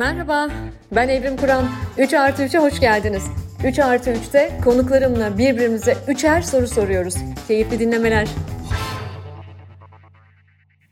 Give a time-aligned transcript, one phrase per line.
[0.00, 0.48] Merhaba,
[0.92, 1.64] ben Evrim Kur'an.
[1.98, 3.22] 3 artı 3'e hoş geldiniz.
[3.64, 7.14] 3 artı 3'te konuklarımla birbirimize üçer soru soruyoruz.
[7.48, 8.28] Keyifli dinlemeler.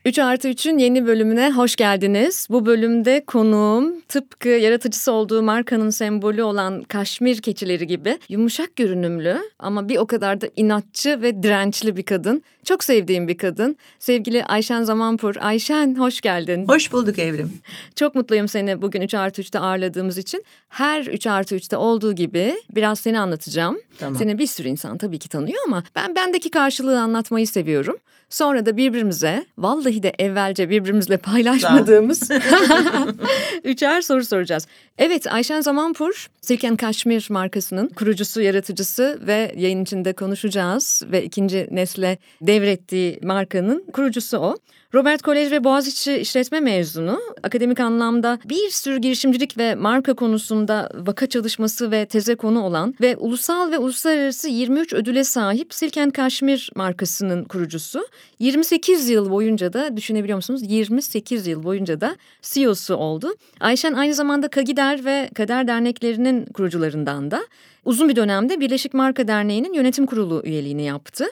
[0.08, 2.46] 3 artı 3'ün yeni bölümüne hoş geldiniz.
[2.50, 9.88] Bu bölümde konuğum tıpkı yaratıcısı olduğu markanın sembolü olan kaşmir keçileri gibi yumuşak görünümlü ama
[9.88, 12.42] bir o kadar da inatçı ve dirençli bir kadın.
[12.64, 13.76] Çok sevdiğim bir kadın.
[13.98, 15.36] Sevgili Ayşen Zamanpur.
[15.40, 16.68] Ayşen hoş geldin.
[16.68, 17.52] Hoş bulduk Evrim.
[17.96, 20.44] Çok mutluyum seni bugün 3 artı 3'te ağırladığımız için.
[20.68, 23.78] Her 3 artı 3'te olduğu gibi biraz seni anlatacağım.
[23.98, 24.16] Tamam.
[24.18, 27.96] Seni bir sürü insan tabii ki tanıyor ama ben bendeki karşılığı anlatmayı seviyorum.
[28.30, 32.30] Sonra da birbirimize vallahi de evvelce birbirimizle paylaşmadığımız
[33.64, 34.66] üçer soru soracağız.
[34.98, 42.18] Evet Ayşen Zamanpur Silken Kaşmir markasının kurucusu, yaratıcısı ve yayın içinde konuşacağız ve ikinci nesle
[42.42, 44.56] devrettiği markanın kurucusu o.
[44.94, 47.20] Robert Kolej ve Boğaziçi işletme mezunu.
[47.42, 53.16] Akademik anlamda bir sürü girişimcilik ve marka konusunda vaka çalışması ve teze konu olan ve
[53.16, 58.06] ulusal ve uluslararası 23 ödüle sahip Silken Kaşmir markasının kurucusu.
[58.38, 60.62] 28 yıl boyunca da düşünebiliyor musunuz?
[60.64, 63.34] 28 yıl boyunca da CEO'su oldu.
[63.60, 67.40] Ayşen aynı zamanda Kagider ve Kader derneklerinin kurucularından da.
[67.84, 71.26] Uzun bir dönemde Birleşik Marka Derneği'nin yönetim kurulu üyeliğini yaptı.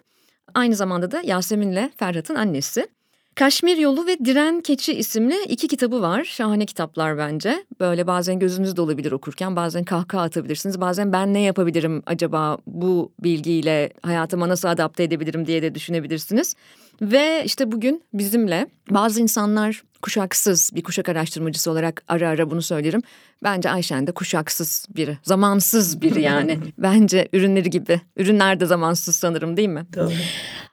[0.54, 2.95] Aynı zamanda da Yasemin'le Ferhat'ın annesi.
[3.36, 6.24] Kaşmir Yolu ve Diren Keçi isimli iki kitabı var.
[6.24, 7.64] Şahane kitaplar bence.
[7.80, 10.80] Böyle bazen gözünüz dolabilir okurken, bazen kahkaha atabilirsiniz.
[10.80, 16.54] Bazen ben ne yapabilirim acaba bu bilgiyle hayatıma nasıl adapte edebilirim diye de düşünebilirsiniz.
[17.02, 23.02] Ve işte bugün bizimle bazı insanlar kuşaksız bir kuşak araştırmacısı olarak ara ara bunu söylerim.
[23.42, 26.58] Bence Ayşen de kuşaksız biri, zamansız biri yani.
[26.78, 28.00] Bence ürünleri gibi.
[28.16, 29.86] Ürünler de zamansız sanırım değil mi?
[29.96, 30.12] Doğru.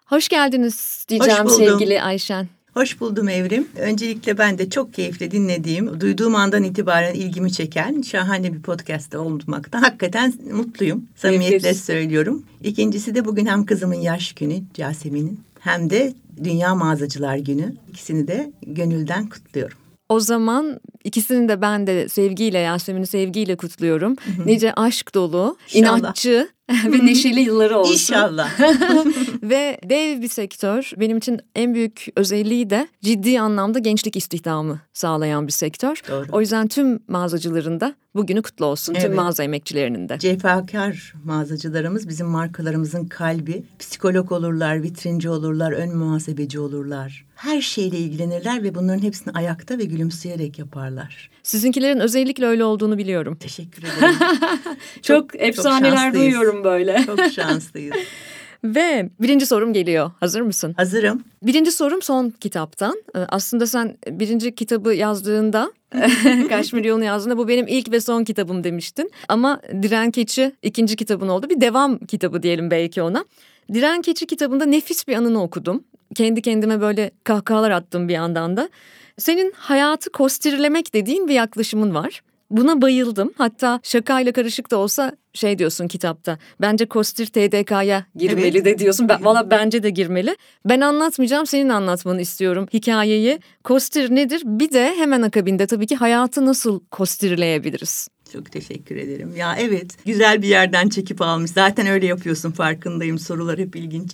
[0.05, 2.47] Hoş geldiniz diyeceğim Hoş sevgili Ayşen.
[2.73, 3.67] Hoş buldum Evrim.
[3.77, 9.81] Öncelikle ben de çok keyifle dinlediğim, duyduğum andan itibaren ilgimi çeken şahane bir podcast'ta olmakta.
[9.81, 11.07] Hakikaten mutluyum.
[11.15, 12.43] Samimiyetle söylüyorum.
[12.63, 16.13] İkincisi de bugün hem kızımın yaş günü Yasemin'in hem de
[16.43, 17.75] Dünya Mağazacılar Günü.
[17.89, 19.82] İkisini de gönülden kutluyorum.
[20.09, 24.15] O zaman ikisini de ben de sevgiyle Yasemin'i sevgiyle kutluyorum.
[24.45, 25.99] Nice aşk dolu, İnşallah.
[25.99, 26.49] inatçı
[26.85, 27.93] ve neşeli yılları olsun.
[27.93, 28.59] İnşallah.
[29.43, 30.91] ve dev bir sektör.
[30.97, 36.01] Benim için en büyük özelliği de ciddi anlamda gençlik istihdamı sağlayan bir sektör.
[36.09, 36.25] Doğru.
[36.31, 38.93] O yüzden tüm mağazacılarında bugünü kutlu olsun.
[38.93, 39.05] Evet.
[39.05, 40.19] Tüm mağaza emekçilerinin de.
[40.19, 43.63] Cefakar mağazacılarımız bizim markalarımızın kalbi.
[43.79, 47.25] Psikolog olurlar, vitrinci olurlar, ön muhasebeci olurlar.
[47.43, 51.29] Her şeyle ilgilenirler ve bunların hepsini ayakta ve gülümseyerek yaparlar.
[51.43, 53.35] Sizinkilerin özellikle öyle olduğunu biliyorum.
[53.35, 54.15] Teşekkür ederim.
[55.01, 57.03] çok, çok efsaneler çok duyuyorum böyle.
[57.05, 57.95] Çok şanslıyız.
[58.63, 60.11] Ve birinci sorum geliyor.
[60.19, 60.73] Hazır mısın?
[60.77, 61.23] Hazırım.
[61.43, 63.03] Birinci sorum son kitaptan.
[63.15, 65.73] Ee, aslında sen birinci kitabı yazdığında,
[66.49, 69.11] Kaşmir Yolu'nu yazdığında bu benim ilk ve son kitabım demiştin.
[69.27, 71.49] Ama Diren Keçi ikinci kitabın oldu.
[71.49, 73.25] Bir devam kitabı diyelim belki ona.
[73.73, 75.83] Diren Keçi kitabında nefis bir anını okudum.
[76.13, 78.69] Kendi kendime böyle kahkahalar attım bir yandan da.
[79.17, 82.21] Senin hayatı kostirlemek dediğin bir yaklaşımın var.
[82.51, 83.33] Buna bayıldım.
[83.37, 86.37] Hatta şakayla karışık da olsa şey diyorsun kitapta.
[86.61, 88.65] Bence Kostir TDK'ya girmeli evet.
[88.65, 89.09] de diyorsun.
[89.09, 90.35] Ben, valla bence de girmeli.
[90.65, 93.39] Ben anlatmayacağım senin anlatmanı istiyorum hikayeyi.
[93.63, 94.41] Kostir nedir?
[94.45, 98.07] Bir de hemen akabinde tabii ki hayatı nasıl kostirleyebiliriz?
[98.33, 99.35] Çok teşekkür ederim.
[99.35, 101.51] Ya evet güzel bir yerden çekip almış.
[101.51, 103.19] Zaten öyle yapıyorsun farkındayım.
[103.19, 104.11] Sorular hep ilginç.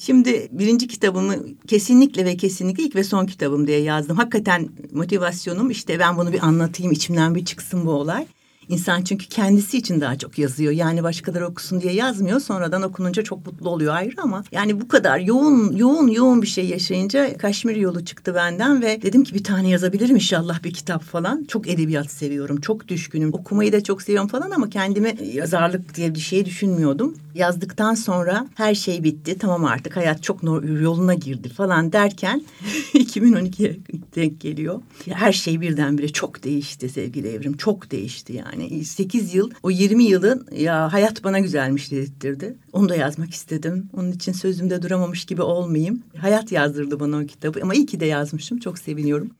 [0.00, 4.16] Şimdi birinci kitabımı kesinlikle ve kesinlikle ilk ve son kitabım diye yazdım.
[4.16, 8.26] Hakikaten motivasyonum işte ben bunu bir anlatayım içimden bir çıksın bu olay.
[8.70, 10.72] İnsan çünkü kendisi için daha çok yazıyor.
[10.72, 12.40] Yani başkaları okusun diye yazmıyor.
[12.40, 16.66] Sonradan okununca çok mutlu oluyor ayrı ama yani bu kadar yoğun yoğun yoğun bir şey
[16.66, 21.44] yaşayınca Kaşmir yolu çıktı benden ve dedim ki bir tane yazabilirim inşallah bir kitap falan.
[21.44, 22.60] Çok edebiyat seviyorum.
[22.60, 23.34] Çok düşkünüm.
[23.34, 27.16] Okumayı da çok seviyorum falan ama kendime yazarlık diye bir şey düşünmüyordum.
[27.34, 29.38] Yazdıktan sonra her şey bitti.
[29.38, 30.42] Tamam artık hayat çok
[30.82, 32.42] yoluna girdi falan derken
[32.94, 33.76] 2012'ye
[34.16, 34.82] denk geliyor.
[35.08, 37.56] Her şey birdenbire çok değişti sevgili Evrim.
[37.56, 42.56] Çok değişti yani yani 8 yıl o 20 yılın ya hayat bana güzelmiş dedirtti.
[42.72, 43.88] Onu da yazmak istedim.
[43.96, 46.02] Onun için sözümde duramamış gibi olmayayım.
[46.16, 48.58] Hayat yazdırdı bana o kitabı ama iyi ki de yazmışım.
[48.58, 49.30] Çok seviniyorum.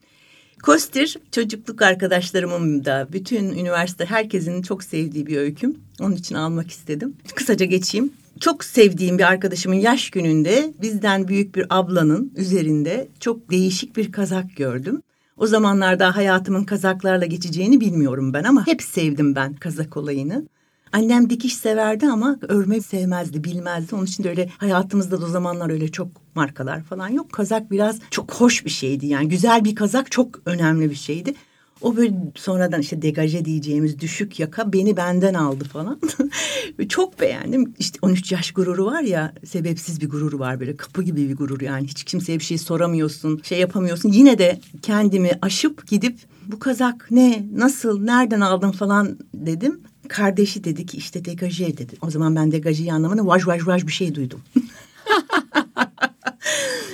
[0.63, 5.77] Kostir çocukluk arkadaşlarımın da bütün üniversite herkesin çok sevdiği bir öyküm.
[5.99, 7.15] Onun için almak istedim.
[7.35, 8.13] Kısaca geçeyim.
[8.39, 14.55] Çok sevdiğim bir arkadaşımın yaş gününde bizden büyük bir ablanın üzerinde çok değişik bir kazak
[14.55, 15.01] gördüm.
[15.41, 20.47] O zamanlarda hayatımın kazaklarla geçeceğini bilmiyorum ben ama hep sevdim ben kazak olayını.
[20.91, 23.95] Annem dikiş severdi ama örme sevmezdi, bilmezdi.
[23.95, 27.31] Onun için de öyle hayatımızda da o zamanlar öyle çok markalar falan yok.
[27.31, 29.27] Kazak biraz çok hoş bir şeydi yani.
[29.27, 31.33] Güzel bir kazak çok önemli bir şeydi.
[31.81, 35.99] O böyle sonradan işte degaje diyeceğimiz düşük yaka beni benden aldı falan.
[36.89, 37.73] Çok beğendim.
[37.79, 41.61] İşte 13 yaş gururu var ya sebepsiz bir gurur var böyle kapı gibi bir gurur
[41.61, 41.87] yani.
[41.87, 44.09] Hiç kimseye bir şey soramıyorsun, şey yapamıyorsun.
[44.09, 49.79] Yine de kendimi aşıp gidip bu kazak ne, nasıl, nereden aldın falan dedim.
[50.07, 51.95] Kardeşi dedi ki işte degaje dedi.
[52.01, 54.41] O zaman ben degajeyi anlamını vaj vaj vaj bir şey duydum.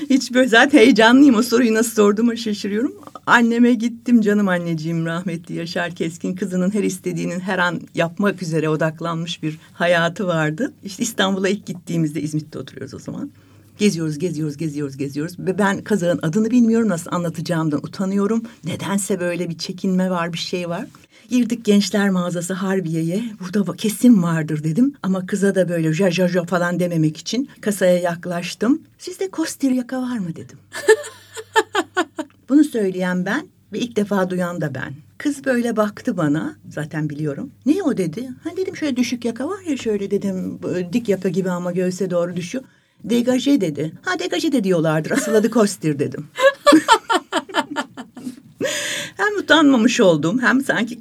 [0.09, 2.95] Hiç böyle zaten heyecanlıyım o soruyu nasıl sorduğuma şaşırıyorum.
[3.25, 9.43] Anneme gittim canım anneciğim rahmetli Yaşar Keskin kızının her istediğinin her an yapmak üzere odaklanmış
[9.43, 10.73] bir hayatı vardı.
[10.83, 13.31] İşte İstanbul'a ilk gittiğimizde İzmit'te oturuyoruz o zaman.
[13.77, 15.39] Geziyoruz, geziyoruz, geziyoruz, geziyoruz.
[15.39, 18.43] Ve ben kazağın adını bilmiyorum, nasıl anlatacağımdan utanıyorum.
[18.63, 20.85] Nedense böyle bir çekinme var, bir şey var.
[21.29, 23.23] Girdik gençler mağazası Harbiye'ye.
[23.39, 24.93] Burada kesin vardır dedim.
[25.03, 28.81] Ama kıza da böyle ja ja ja falan dememek için kasaya yaklaştım.
[28.97, 30.57] Sizde kostir yaka var mı dedim.
[32.49, 34.93] Bunu söyleyen ben ve ilk defa duyan da ben.
[35.17, 36.55] Kız böyle baktı bana.
[36.69, 37.51] Zaten biliyorum.
[37.65, 38.29] Ne o dedi?
[38.43, 40.59] Ha dedim şöyle düşük yaka var ya şöyle dedim.
[40.93, 42.63] Dik yaka gibi ama göğse doğru düşüyor.
[43.03, 43.93] Degaje dedi.
[44.01, 45.11] Ha degaje de diyorlardır.
[45.11, 46.27] Asıl adı kostir dedim.
[49.37, 50.99] utanmamış oldum hem sanki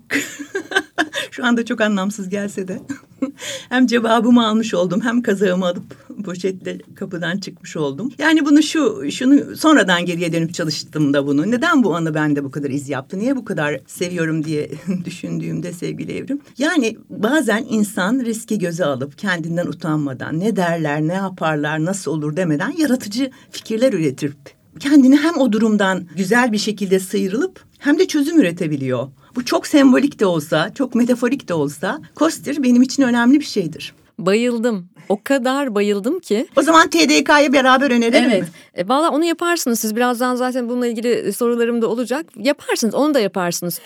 [1.30, 2.80] şu anda çok anlamsız gelse de
[3.68, 8.12] hem cevabımı almış oldum hem kazağımı alıp poşetle kapıdan çıkmış oldum.
[8.18, 11.50] Yani bunu şu şunu sonradan geriye dönüp çalıştım da bunu.
[11.50, 13.18] Neden bu anı bende bu kadar iz yaptı?
[13.18, 14.70] Niye bu kadar seviyorum diye
[15.04, 16.40] düşündüğümde sevgili Evrim.
[16.58, 22.74] Yani bazen insan riski göze alıp kendinden utanmadan ne derler, ne yaparlar, nasıl olur demeden
[22.78, 29.08] yaratıcı fikirler üretip kendini hem o durumdan güzel bir şekilde sıyrılıp hem de çözüm üretebiliyor.
[29.36, 33.94] Bu çok sembolik de olsa, çok metaforik de olsa Kostir benim için önemli bir şeydir.
[34.18, 34.88] Bayıldım.
[35.08, 36.46] O kadar bayıldım ki.
[36.56, 38.42] O zaman TDK'yı beraber önerelim evet.
[38.42, 38.48] mi?
[38.74, 38.88] Evet.
[38.88, 39.96] Valla onu yaparsınız siz.
[39.96, 42.26] Birazdan zaten bununla ilgili sorularım da olacak.
[42.36, 42.94] Yaparsınız.
[42.94, 43.80] Onu da yaparsınız.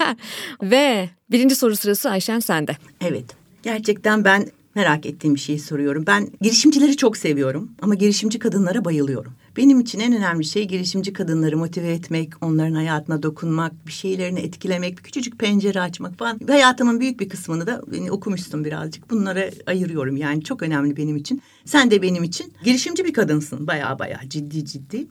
[0.62, 2.76] Ve birinci soru sırası Ayşen sende.
[3.00, 3.24] Evet.
[3.62, 6.04] Gerçekten ben merak ettiğim bir şeyi soruyorum.
[6.06, 9.32] Ben girişimcileri çok seviyorum ama girişimci kadınlara bayılıyorum.
[9.56, 14.98] Benim için en önemli şey girişimci kadınları motive etmek, onların hayatına dokunmak, bir şeylerini etkilemek,
[14.98, 16.40] bir küçücük pencere açmak falan.
[16.48, 19.10] Hayatımın büyük bir kısmını da beni okumuşsun birazcık.
[19.10, 21.42] Bunlara ayırıyorum yani çok önemli benim için.
[21.64, 25.06] Sen de benim için girişimci bir kadınsın baya baya ciddi ciddi.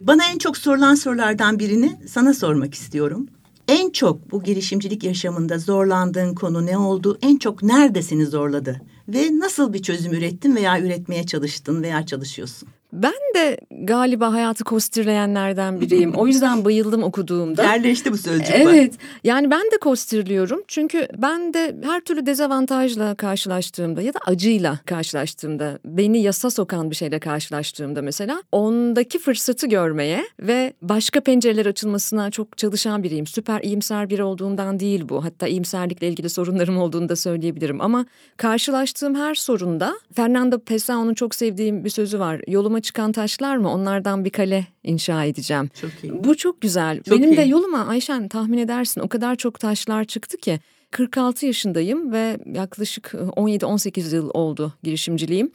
[0.00, 3.26] Bana en çok sorulan sorulardan birini sana sormak istiyorum.
[3.68, 7.18] En çok bu girişimcilik yaşamında zorlandığın konu ne oldu?
[7.22, 8.80] En çok nerede seni zorladı?
[9.08, 12.68] Ve nasıl bir çözüm ürettin veya üretmeye çalıştın veya çalışıyorsun?
[12.92, 16.14] Ben de galiba hayatı kostirleyenlerden biriyim.
[16.14, 17.62] O yüzden bayıldım okuduğumda.
[17.64, 18.54] Yerleşti bu sözcük.
[18.54, 18.94] Evet.
[19.24, 20.62] Yani ben de kostirliyorum.
[20.68, 26.96] Çünkü ben de her türlü dezavantajla karşılaştığımda ya da acıyla karşılaştığımda, beni yasa sokan bir
[26.96, 33.26] şeyle karşılaştığımda mesela ondaki fırsatı görmeye ve başka pencereler açılmasına çok çalışan biriyim.
[33.26, 35.24] Süper iyimser biri olduğumdan değil bu.
[35.24, 37.80] Hatta iyimserlikle ilgili sorunlarım olduğunu da söyleyebilirim.
[37.80, 38.06] Ama
[38.36, 42.40] karşılaştığım her sorunda Fernando Pessoa'nın çok sevdiğim bir sözü var.
[42.46, 45.70] Yoluma yoluma çıkan taşlar mı onlardan bir kale inşa edeceğim.
[45.80, 46.24] Çok iyi.
[46.24, 47.02] Bu çok güzel.
[47.02, 47.36] Çok Benim iyi.
[47.36, 50.60] de yoluma Ayşen tahmin edersin o kadar çok taşlar çıktı ki
[50.90, 55.50] 46 yaşındayım ve yaklaşık 17-18 yıl oldu girişimciliğim.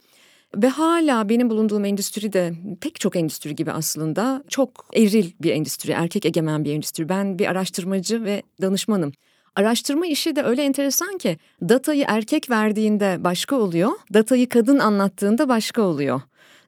[0.56, 5.92] Ve hala benim bulunduğum endüstri de pek çok endüstri gibi aslında çok eril bir endüstri,
[5.92, 7.08] erkek egemen bir endüstri.
[7.08, 9.12] Ben bir araştırmacı ve danışmanım.
[9.56, 15.82] Araştırma işi de öyle enteresan ki datayı erkek verdiğinde başka oluyor, datayı kadın anlattığında başka
[15.82, 16.20] oluyor.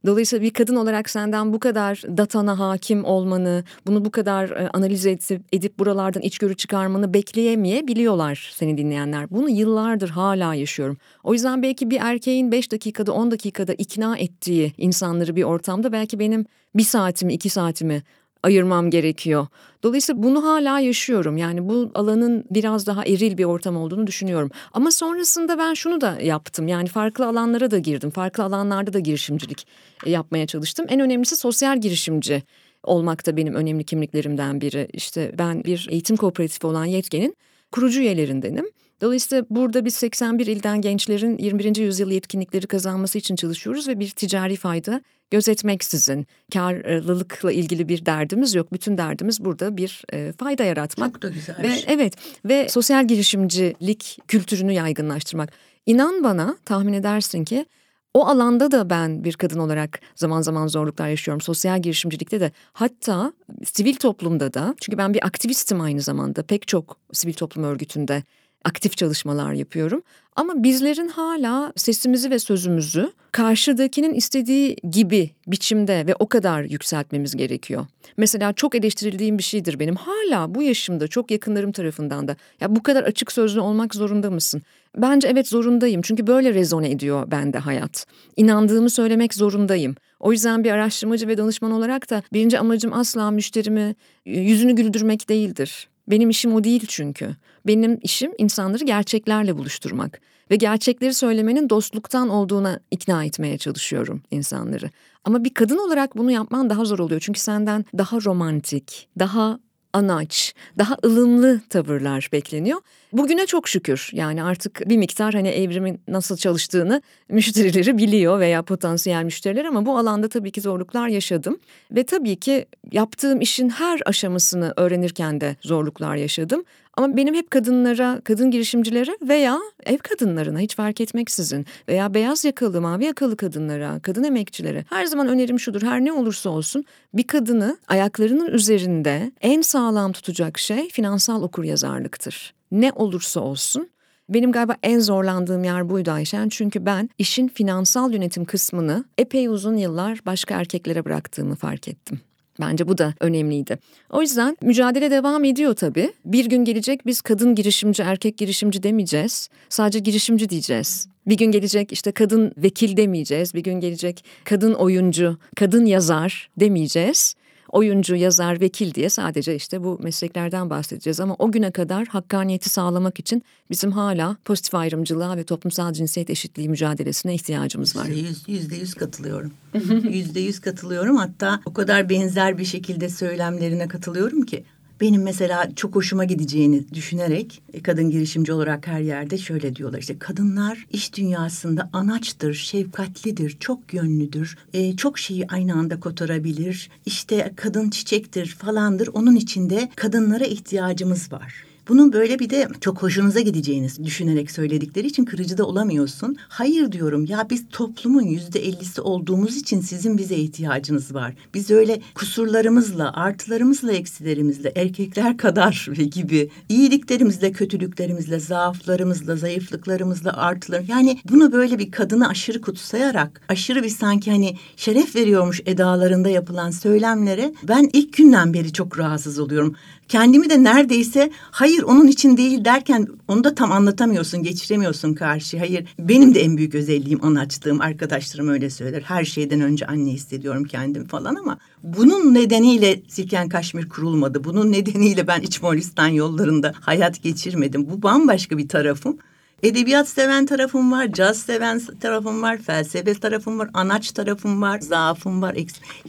[0.07, 5.07] Dolayısıyla bir kadın olarak senden bu kadar datana hakim olmanı, bunu bu kadar e, analiz
[5.07, 9.31] edip, edip buralardan içgörü çıkarmanı bekleyemeyebiliyorlar seni dinleyenler.
[9.31, 10.97] Bunu yıllardır hala yaşıyorum.
[11.25, 16.19] O yüzden belki bir erkeğin 5 dakikada 10 dakikada ikna ettiği insanları bir ortamda belki
[16.19, 18.03] benim bir saatimi iki saatimi
[18.47, 19.47] ayırmam gerekiyor.
[19.83, 21.37] Dolayısıyla bunu hala yaşıyorum.
[21.37, 24.51] Yani bu alanın biraz daha eril bir ortam olduğunu düşünüyorum.
[24.73, 26.69] Ama sonrasında ben şunu da yaptım.
[26.69, 28.11] Yani farklı alanlara da girdim.
[28.11, 29.67] Farklı alanlarda da girişimcilik
[30.07, 30.87] e, yapmaya çalıştım.
[30.89, 32.43] En önemlisi sosyal girişimci
[32.83, 34.89] olmak da benim önemli kimliklerimden biri.
[34.93, 37.37] İşte ben bir eğitim kooperatifi olan Yetken'in
[37.73, 38.67] kurucu üyelerindenim.
[39.01, 41.77] Dolayısıyla burada biz 81 ilden gençlerin 21.
[41.77, 45.01] yüzyıl yetkinlikleri kazanması için çalışıyoruz ve bir ticari fayda
[45.31, 48.73] gözetmeksizin karlılıkla ilgili bir derdimiz yok.
[48.73, 51.13] Bütün derdimiz burada bir e, fayda yaratmak.
[51.13, 51.63] Çok da güzel.
[51.63, 55.53] Ve evet ve sosyal girişimcilik kültürünü yaygınlaştırmak.
[55.87, 57.67] İnan bana tahmin edersin ki
[58.15, 61.41] o alanda da ben bir kadın olarak zaman zaman zorluklar yaşıyorum.
[61.41, 63.33] Sosyal girişimcilikte de hatta
[63.65, 68.23] sivil toplumda da çünkü ben bir aktivistim aynı zamanda pek çok sivil toplum örgütünde
[68.65, 70.03] aktif çalışmalar yapıyorum.
[70.37, 77.87] Ama bizlerin hala sesimizi ve sözümüzü karşıdakinin istediği gibi biçimde ve o kadar yükseltmemiz gerekiyor.
[78.17, 79.95] Mesela çok eleştirildiğim bir şeydir benim.
[79.95, 84.63] Hala bu yaşımda çok yakınlarım tarafından da ya bu kadar açık sözlü olmak zorunda mısın?
[84.97, 88.07] Bence evet zorundayım çünkü böyle rezone ediyor bende hayat.
[88.37, 89.95] İnandığımı söylemek zorundayım.
[90.21, 93.95] O yüzden bir araştırmacı ve danışman olarak da birinci amacım asla müşterimi
[94.25, 95.89] yüzünü güldürmek değildir.
[96.09, 97.37] Benim işim o değil çünkü.
[97.67, 100.21] Benim işim insanları gerçeklerle buluşturmak
[100.51, 104.91] ve gerçekleri söylemenin dostluktan olduğuna ikna etmeye çalışıyorum insanları.
[105.25, 109.59] Ama bir kadın olarak bunu yapman daha zor oluyor çünkü senden daha romantik, daha
[109.97, 112.81] anaç, daha ılımlı tavırlar bekleniyor.
[113.13, 119.25] Bugüne çok şükür yani artık bir miktar hani evrimin nasıl çalıştığını müşterileri biliyor veya potansiyel
[119.25, 121.59] müşteriler ama bu alanda tabii ki zorluklar yaşadım.
[121.91, 126.65] Ve tabii ki yaptığım işin her aşamasını öğrenirken de zorluklar yaşadım.
[126.97, 132.81] Ama benim hep kadınlara, kadın girişimcilere veya ev kadınlarına hiç fark etmeksizin veya beyaz yakalı,
[132.81, 135.83] mavi yakalı kadınlara, kadın emekçilere her zaman önerim şudur.
[135.83, 136.85] Her ne olursa olsun
[137.15, 142.55] bir kadını ayaklarının üzerinde en sağlam tutacak şey finansal okuryazarlıktır.
[142.73, 143.89] Ne olursa olsun
[144.29, 146.49] benim galiba en zorlandığım yer buydu Ayşen.
[146.49, 152.21] Çünkü ben işin finansal yönetim kısmını epey uzun yıllar başka erkeklere bıraktığımı fark ettim.
[152.61, 153.79] Bence bu da önemliydi.
[154.11, 156.13] O yüzden mücadele devam ediyor tabii.
[156.25, 159.49] Bir gün gelecek biz kadın girişimci, erkek girişimci demeyeceğiz.
[159.69, 161.09] Sadece girişimci diyeceğiz.
[161.27, 163.55] Bir gün gelecek işte kadın vekil demeyeceğiz.
[163.55, 167.35] Bir gün gelecek kadın oyuncu, kadın yazar demeyeceğiz
[167.77, 171.21] oyuncu, yazar, vekil diye sadece işte bu mesleklerden bahsedeceğiz.
[171.21, 176.69] Ama o güne kadar hakkaniyeti sağlamak için bizim hala pozitif ayrımcılığa ve toplumsal cinsiyet eşitliği
[176.69, 178.07] mücadelesine ihtiyacımız var.
[178.47, 179.53] Yüzde yüz, katılıyorum.
[180.11, 181.17] yüzde yüz katılıyorum.
[181.17, 184.65] Hatta o kadar benzer bir şekilde söylemlerine katılıyorum ki
[185.01, 190.19] benim mesela çok hoşuma gideceğini düşünerek e, kadın girişimci olarak her yerde şöyle diyorlar işte
[190.19, 197.91] kadınlar iş dünyasında anaçtır, şefkatlidir, çok yönlüdür, e, çok şeyi aynı anda kotarabilir, işte kadın
[197.91, 201.65] çiçektir falandır onun içinde kadınlara ihtiyacımız var.
[201.89, 206.37] Bunun böyle bir de çok hoşunuza gideceğini düşünerek söyledikleri için kırıcı da olamıyorsun.
[206.49, 211.35] Hayır diyorum ya biz toplumun yüzde ellisi olduğumuz için sizin bize ihtiyacınız var.
[211.55, 220.85] Biz öyle kusurlarımızla, artılarımızla, eksilerimizle, erkekler kadar gibi iyiliklerimizle, kötülüklerimizle, zaaflarımızla, zayıflıklarımızla, artılar.
[220.89, 226.71] Yani bunu böyle bir kadını aşırı kutsayarak, aşırı bir sanki hani şeref veriyormuş edalarında yapılan
[226.71, 229.77] söylemlere ben ilk günden beri çok rahatsız oluyorum
[230.09, 235.59] kendimi de neredeyse hayır onun için değil derken onu da tam anlatamıyorsun, geçiremiyorsun karşı.
[235.59, 237.81] Hayır benim de en büyük özelliğim anaçlığım.
[237.81, 239.03] Arkadaşlarım öyle söyler.
[239.03, 244.45] Her şeyden önce anne hissediyorum kendimi falan ama bunun nedeniyle Silken Kaşmir kurulmadı.
[244.45, 247.91] Bunun nedeniyle ben İç Moğolistan yollarında hayat geçirmedim.
[247.91, 249.19] Bu bambaşka bir tarafım.
[249.63, 255.43] Edebiyat seven tarafım var, caz seven tarafım var, felsefe tarafım var, anaç tarafım var, zaafım
[255.43, 255.57] var.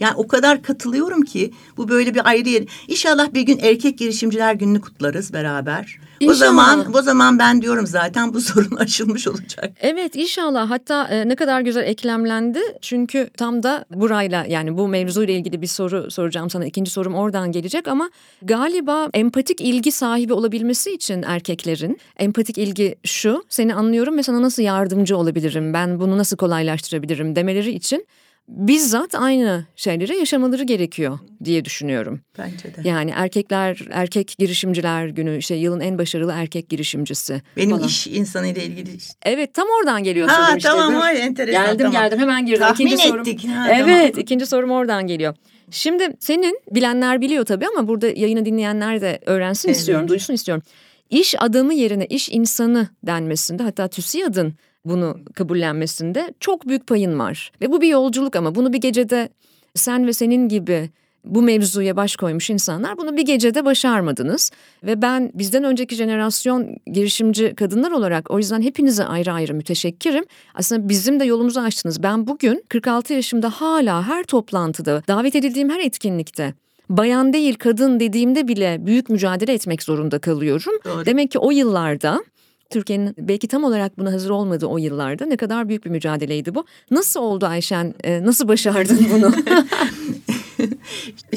[0.00, 2.64] Yani o kadar katılıyorum ki bu böyle bir ayrı yer.
[2.88, 5.98] İnşallah bir gün erkek girişimciler gününü kutlarız beraber.
[6.20, 6.32] İnşallah.
[6.32, 9.72] O zaman o zaman ben diyorum zaten bu sorun aşılmış olacak.
[9.80, 12.60] Evet inşallah hatta e, ne kadar güzel eklemlendi.
[12.82, 16.66] Çünkü tam da burayla yani bu mevzuyla ilgili bir soru soracağım sana.
[16.66, 18.10] İkinci sorum oradan gelecek ama
[18.42, 24.62] galiba empatik ilgi sahibi olabilmesi için erkeklerin empatik ilgi şu seni anlıyorum ve sana nasıl
[24.62, 28.06] yardımcı olabilirim ben bunu nasıl kolaylaştırabilirim demeleri için
[28.48, 32.20] bizzat aynı şeyleri yaşamaları gerekiyor diye düşünüyorum.
[32.38, 32.88] Bence de.
[32.88, 37.42] Yani erkekler, erkek girişimciler günü işte yılın en başarılı erkek girişimcisi.
[37.56, 37.88] Benim falan.
[37.88, 38.90] iş insanı ile ilgili.
[39.22, 40.68] Evet tam oradan geliyor ha, işte.
[40.68, 41.64] Tamam vay enteresan.
[41.64, 41.92] Geldim tamam.
[41.92, 42.60] geldim hemen girdim.
[42.60, 43.40] Tahmin ikinci ettik.
[43.40, 44.22] Sorum, ha, evet tamam.
[44.22, 45.34] ikinci sorum oradan geliyor.
[45.70, 49.78] Şimdi senin bilenler biliyor tabii ama burada yayını dinleyenler de öğrensin evet.
[49.78, 50.62] istiyorum, duysun istiyorum.
[51.10, 57.52] İş adamı yerine iş insanı denmesinde hatta TÜSİAD'ın bunu kabullenmesinde çok büyük payın var.
[57.60, 59.28] Ve bu bir yolculuk ama bunu bir gecede
[59.74, 60.90] sen ve senin gibi
[61.24, 64.50] bu mevzuya baş koymuş insanlar bunu bir gecede başarmadınız.
[64.84, 70.24] Ve ben bizden önceki jenerasyon girişimci kadınlar olarak o yüzden hepinize ayrı ayrı müteşekkirim.
[70.54, 72.02] Aslında bizim de yolumuzu açtınız.
[72.02, 76.54] Ben bugün 46 yaşımda hala her toplantıda, davet edildiğim her etkinlikte
[76.90, 80.72] bayan değil kadın dediğimde bile büyük mücadele etmek zorunda kalıyorum.
[80.84, 81.06] Doğru.
[81.06, 82.24] Demek ki o yıllarda
[82.70, 86.64] Türkiye'nin belki tam olarak buna hazır olmadığı o yıllarda ne kadar büyük bir mücadeleydi bu.
[86.90, 87.94] Nasıl oldu Ayşen?
[88.04, 89.34] E, nasıl başardın bunu?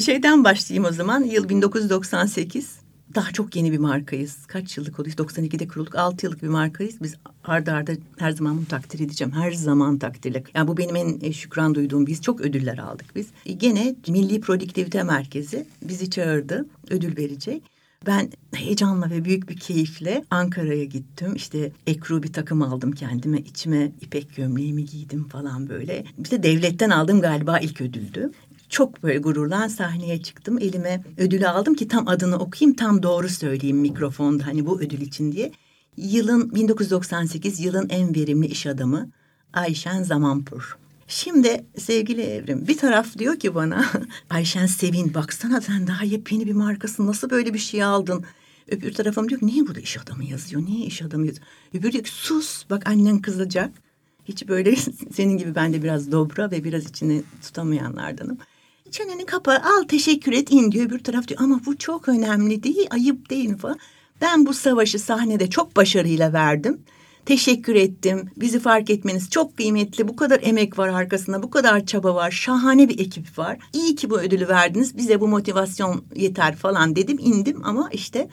[0.00, 1.24] Şeyden başlayayım o zaman.
[1.24, 2.82] Yıl 1998
[3.14, 4.46] daha çok yeni bir markayız.
[4.46, 5.20] Kaç yıllık oluyoruz?
[5.20, 5.94] 92'de kurulduk.
[5.94, 6.94] 6 yıllık bir markayız.
[7.02, 9.32] Biz arda arda her zaman bunu takdir edeceğim.
[9.32, 10.44] Her zaman takdirle.
[10.54, 12.06] Yani bu benim en e, şükran duyduğum.
[12.06, 13.26] Biz çok ödüller aldık biz.
[13.46, 16.66] E, gene Milli Produktivite Merkezi bizi çağırdı.
[16.90, 17.62] Ödül verecek.
[18.06, 21.32] Ben heyecanla ve büyük bir keyifle Ankara'ya gittim.
[21.36, 23.38] İşte ekru bir takım aldım kendime.
[23.38, 26.04] içime ipek gömleğimi giydim falan böyle.
[26.30, 28.32] De devletten aldım galiba ilk ödüldü
[28.72, 30.58] çok böyle gururlan sahneye çıktım.
[30.58, 35.32] Elime ödülü aldım ki tam adını okuyayım, tam doğru söyleyeyim mikrofonda hani bu ödül için
[35.32, 35.52] diye.
[35.96, 39.10] Yılın 1998 yılın en verimli iş adamı
[39.52, 40.76] Ayşen Zamanpur.
[41.08, 43.86] Şimdi sevgili Evrim bir taraf diyor ki bana
[44.30, 48.24] Ayşen Sevin baksana sen daha yepyeni bir markasın nasıl böyle bir şey aldın?
[48.68, 50.62] Öbür tarafım diyor ki niye burada iş adamı yazıyor?
[50.64, 51.46] Niye iş adamı yazıyor?
[51.74, 53.70] Öbür diyor ki sus bak annen kızacak.
[54.24, 54.76] Hiç böyle
[55.12, 58.38] senin gibi ben de biraz dobra ve biraz içini tutamayanlardanım.
[58.90, 60.86] Çeneni kapa al teşekkür et in diyor.
[60.86, 63.78] Öbür taraf diyor ama bu çok önemli değil ayıp değil falan.
[64.20, 66.82] Ben bu savaşı sahnede çok başarıyla verdim.
[67.26, 68.30] Teşekkür ettim.
[68.36, 70.08] Bizi fark etmeniz çok kıymetli.
[70.08, 71.42] Bu kadar emek var arkasında.
[71.42, 72.30] Bu kadar çaba var.
[72.30, 73.58] Şahane bir ekip var.
[73.72, 74.96] İyi ki bu ödülü verdiniz.
[74.96, 77.18] Bize bu motivasyon yeter falan dedim.
[77.20, 78.28] indim ama işte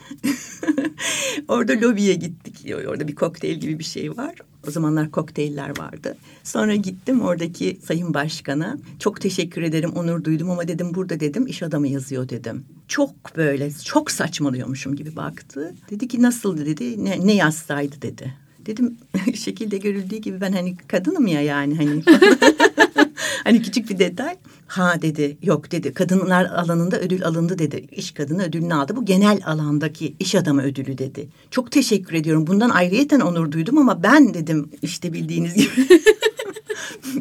[1.48, 2.74] orada lobiye gittik.
[2.88, 4.34] Orada bir kokteyl gibi bir şey var.
[4.68, 6.16] O zamanlar kokteyller vardı.
[6.44, 8.78] Sonra gittim oradaki sayın başkana.
[8.98, 12.64] Çok teşekkür ederim, onur duydum ama dedim burada dedim iş adamı yazıyor dedim.
[12.88, 15.74] Çok böyle çok saçmalıyormuşum gibi baktı.
[15.90, 18.34] Dedi ki nasıl dedi ne, ne yazsaydı dedi.
[18.70, 18.98] Dedim
[19.34, 22.02] şekilde görüldüğü gibi ben hani kadınım ya yani hani.
[23.44, 24.36] hani küçük bir detay.
[24.66, 27.86] Ha dedi yok dedi kadınlar alanında ödül alındı dedi.
[27.92, 28.96] İş kadını ödülünü aldı.
[28.96, 31.28] Bu genel alandaki iş adamı ödülü dedi.
[31.50, 32.46] Çok teşekkür ediyorum.
[32.46, 35.88] Bundan ayrıyeten onur duydum ama ben dedim işte bildiğiniz gibi.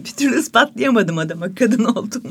[0.05, 2.23] bir türlü ispatlayamadım adama kadın oldum.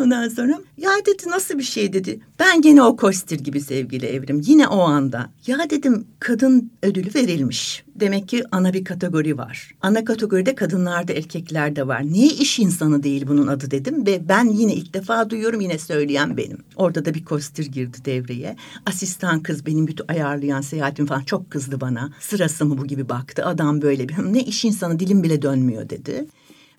[0.00, 2.20] Ondan sonra ya dedi nasıl bir şey dedi.
[2.38, 4.42] Ben gene o kostir gibi sevgili Evrim.
[4.46, 5.30] Yine o anda.
[5.46, 7.84] Ya dedim kadın ödülü verilmiş.
[7.94, 9.74] Demek ki ana bir kategori var.
[9.82, 12.02] Ana kategoride kadınlarda erkeklerde var.
[12.04, 14.06] Niye iş insanı değil bunun adı dedim.
[14.06, 16.58] Ve ben yine ilk defa duyuyorum yine söyleyen benim.
[16.76, 18.56] Orada da bir kostir girdi devreye.
[18.86, 22.10] Asistan kız benim bütün ayarlayan seyahatim falan çok kızdı bana.
[22.20, 23.44] Sırası mı bu gibi baktı.
[23.44, 26.26] Adam böyle bir ne iş insanı dilim bile dönmüyor dedi.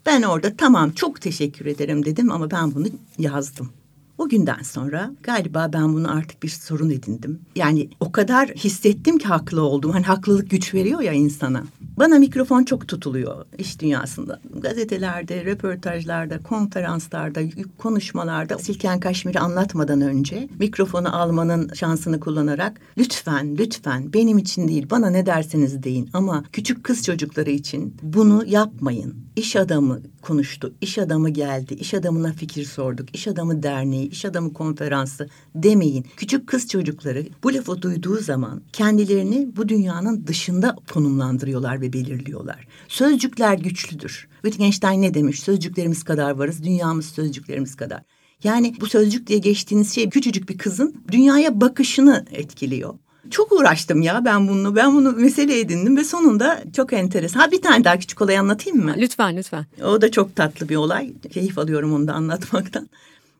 [0.07, 2.87] Ben orada tamam çok teşekkür ederim dedim ama ben bunu
[3.17, 3.69] yazdım.
[4.17, 7.39] O günden sonra galiba ben bunu artık bir sorun edindim.
[7.55, 9.91] Yani o kadar hissettim ki haklı oldum.
[9.91, 11.63] Hani haklılık güç veriyor ya insana.
[11.97, 14.41] Bana mikrofon çok tutuluyor iş dünyasında.
[14.55, 17.41] Gazetelerde, röportajlarda, konferanslarda,
[17.77, 25.09] konuşmalarda Silken Kaşmir'i anlatmadan önce mikrofonu almanın şansını kullanarak lütfen lütfen benim için değil bana
[25.09, 29.15] ne derseniz deyin ama küçük kız çocukları için bunu yapmayın.
[29.35, 34.53] İş adamı konuştu, iş adamı geldi, iş adamına fikir sorduk, iş adamı derneği, iş adamı
[34.53, 36.05] konferansı demeyin.
[36.17, 42.67] Küçük kız çocukları bu lafı duyduğu zaman kendilerini bu dünyanın dışında konumlandırıyorlar ve belirliyorlar.
[42.87, 44.27] Sözcükler güçlüdür.
[44.41, 45.39] Wittgenstein ne demiş?
[45.39, 48.01] Sözcüklerimiz kadar varız, dünyamız sözcüklerimiz kadar.
[48.43, 52.93] Yani bu sözcük diye geçtiğiniz şey küçücük bir kızın dünyaya bakışını etkiliyor.
[53.31, 54.75] Çok uğraştım ya ben bunu.
[54.75, 57.39] Ben bunu mesele edindim ve sonunda çok enteresan.
[57.39, 58.93] Ha bir tane daha küçük olay anlatayım mı?
[58.97, 59.65] Lütfen lütfen.
[59.83, 61.13] O da çok tatlı bir olay.
[61.33, 62.89] Keyif alıyorum onu da anlatmaktan.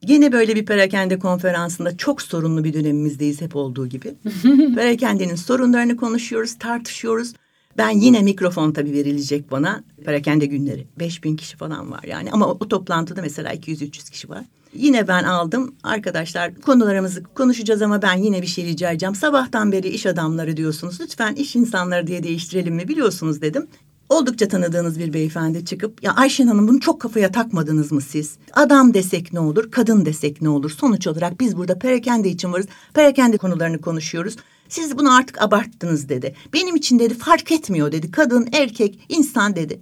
[0.01, 4.13] Yine böyle bir perakende konferansında çok sorunlu bir dönemimizdeyiz hep olduğu gibi.
[4.75, 7.33] Perakendenin sorunlarını konuşuyoruz, tartışıyoruz.
[7.77, 9.83] Ben yine mikrofon tabii verilecek bana.
[10.05, 10.87] Perakende günleri.
[10.99, 12.31] Beş bin kişi falan var yani.
[12.31, 14.43] Ama o, o toplantıda mesela 200-300 kişi var.
[14.73, 15.75] Yine ben aldım.
[15.83, 19.15] Arkadaşlar konularımızı konuşacağız ama ben yine bir şey rica edeceğim.
[19.15, 21.01] Sabahtan beri iş adamları diyorsunuz.
[21.01, 23.67] Lütfen iş insanları diye değiştirelim mi biliyorsunuz dedim.
[24.09, 28.37] Oldukça tanıdığınız bir beyefendi çıkıp ya Ayşen Hanım bunu çok kafaya takmadınız mı siz?
[28.53, 30.69] Adam desek ne olur, kadın desek ne olur?
[30.69, 32.67] Sonuç olarak biz burada perakende için varız.
[32.93, 34.35] Perakende konularını konuşuyoruz.
[34.69, 36.35] Siz bunu artık abarttınız dedi.
[36.53, 38.11] Benim için dedi fark etmiyor dedi.
[38.11, 39.79] Kadın, erkek, insan dedi.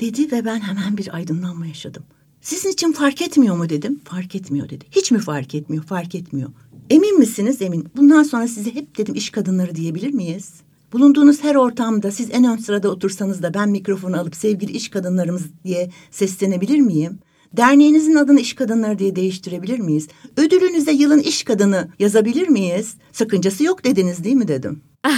[0.00, 2.02] Dedi ve ben hemen bir aydınlanma yaşadım.
[2.40, 4.00] Sizin için fark etmiyor mu dedim.
[4.04, 4.84] Fark etmiyor dedi.
[4.90, 5.84] Hiç mi fark etmiyor?
[5.84, 6.50] Fark etmiyor.
[6.90, 7.62] Emin misiniz?
[7.62, 7.88] Emin.
[7.96, 10.63] Bundan sonra size hep dedim iş kadınları diyebilir miyiz?
[10.94, 15.42] Bulunduğunuz her ortamda siz en ön sırada otursanız da ben mikrofonu alıp sevgili iş kadınlarımız
[15.64, 17.18] diye seslenebilir miyim?
[17.52, 20.08] Derneğinizin adını iş kadınları diye değiştirebilir miyiz?
[20.36, 22.96] Ödülünüze yılın iş kadını yazabilir miyiz?
[23.12, 24.82] Sakıncası yok dediniz değil mi dedim.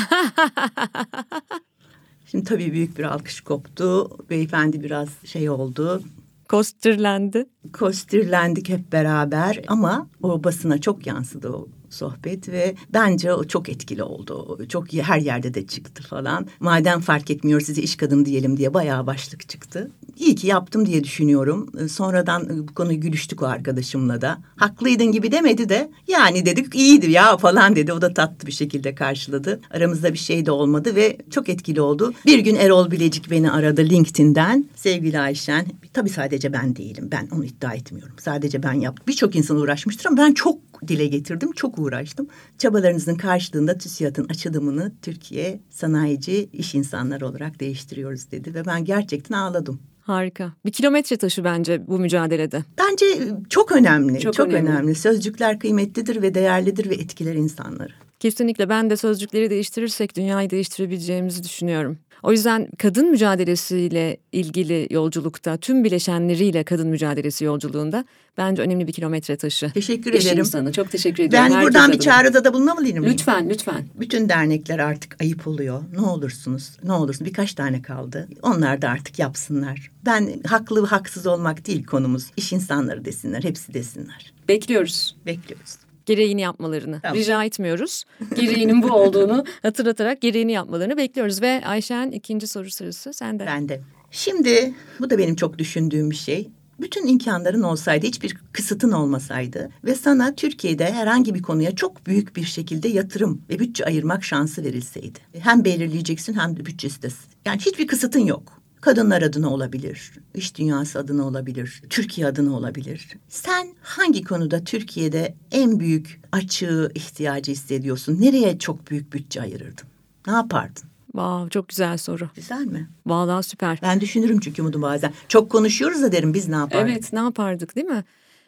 [2.27, 4.11] Şimdi tabii büyük bir alkış koptu.
[4.31, 6.03] Beyefendi biraz şey oldu.
[6.49, 7.47] Kostirlendi.
[7.73, 14.03] Kostirlendik hep beraber ama o basına çok yansıdı o sohbet ve bence o çok etkili
[14.03, 14.66] oldu.
[14.68, 16.46] Çok her yerde de çıktı falan.
[16.61, 19.90] Madem fark etmiyor size iş kadını diyelim diye bayağı başlık çıktı.
[20.16, 21.72] İyi ki yaptım diye düşünüyorum.
[21.81, 24.38] Ee, sonradan bu konuyu gülüştük o arkadaşımla da.
[24.57, 27.92] Haklıydın gibi demedi de yani dedik iyiydi ya falan dedi.
[27.92, 29.61] O da tatlı bir şekilde karşıladı.
[29.70, 32.14] Aramızda bir şey de olmadı ve çok etkili oldu.
[32.26, 34.64] Bir gün Erol Bilecik beni aradı LinkedIn'den.
[34.74, 37.09] Sevgili Ayşen, tabii sadece ben değilim.
[37.12, 38.16] Ben onu iddia etmiyorum.
[38.18, 39.05] Sadece ben yaptım.
[39.09, 41.52] Birçok insan uğraşmıştır ama ben çok dile getirdim.
[41.52, 42.29] Çok uğraştım.
[42.59, 48.55] Çabalarınızın karşılığında TÜSİAD'ın açılımını Türkiye sanayici iş insanları olarak değiştiriyoruz dedi.
[48.55, 49.81] Ve ben gerçekten ağladım.
[50.07, 50.53] Harika.
[50.64, 52.64] Bir kilometre taşı bence bu mücadelede.
[52.79, 53.07] Bence
[53.51, 54.21] çok önemli.
[54.21, 54.71] Çok, çok önemli.
[54.71, 54.95] önemli.
[54.95, 57.92] Sözcükler kıymetlidir ve değerlidir ve etkiler insanları.
[58.27, 61.99] Kesinlikle ben de sözcükleri değiştirirsek dünyayı değiştirebileceğimizi düşünüyorum.
[62.23, 68.05] O yüzden kadın mücadelesiyle ilgili yolculukta tüm bileşenleriyle kadın mücadelesi yolculuğunda
[68.39, 69.71] bence önemli bir kilometre taşı.
[69.73, 70.45] Teşekkür İş ederim.
[70.45, 71.49] sana çok teşekkür ediyorum.
[71.51, 73.12] Ben Herkes buradan bir çağrıda da bulunabileyim miyim?
[73.12, 73.87] Lütfen lütfen.
[73.95, 75.83] Bütün dernekler artık ayıp oluyor.
[75.93, 78.29] Ne olursunuz ne olursun birkaç tane kaldı.
[78.43, 79.91] Onlar da artık yapsınlar.
[80.07, 82.31] Ben haklı haksız olmak değil konumuz.
[82.37, 84.33] İş insanları desinler hepsi desinler.
[84.49, 85.17] Bekliyoruz.
[85.27, 87.19] Bekliyoruz gereğini yapmalarını tamam.
[87.19, 88.05] rica etmiyoruz.
[88.35, 91.42] Gereğinin bu olduğunu hatırlatarak gereğini yapmalarını bekliyoruz.
[91.42, 93.47] Ve Ayşen ikinci soru sırası sende.
[93.47, 93.81] Ben de.
[94.11, 96.49] Şimdi bu da benim çok düşündüğüm bir şey.
[96.81, 102.45] Bütün imkanların olsaydı, hiçbir kısıtın olmasaydı ve sana Türkiye'de herhangi bir konuya çok büyük bir
[102.45, 105.19] şekilde yatırım ve bütçe ayırmak şansı verilseydi.
[105.38, 107.09] Hem belirleyeceksin hem de bütçesi de.
[107.47, 108.56] Yani hiçbir kısıtın yok.
[108.81, 113.09] Kadınlar adına olabilir, iş dünyası adına olabilir, Türkiye adına olabilir.
[113.29, 118.21] Sen hangi konuda Türkiye'de en büyük açığı ihtiyacı hissediyorsun?
[118.21, 119.87] Nereye çok büyük bütçe ayırırdın?
[120.27, 120.83] Ne yapardın?
[121.07, 122.29] Wow, çok güzel soru.
[122.35, 122.89] Güzel mi?
[123.07, 123.79] Vallahi süper.
[123.83, 125.12] Ben düşünürüm çünkü bunu bazen.
[125.29, 126.91] Çok konuşuyoruz da derim biz ne yapardık?
[126.91, 128.05] Evet ne yapardık değil mi?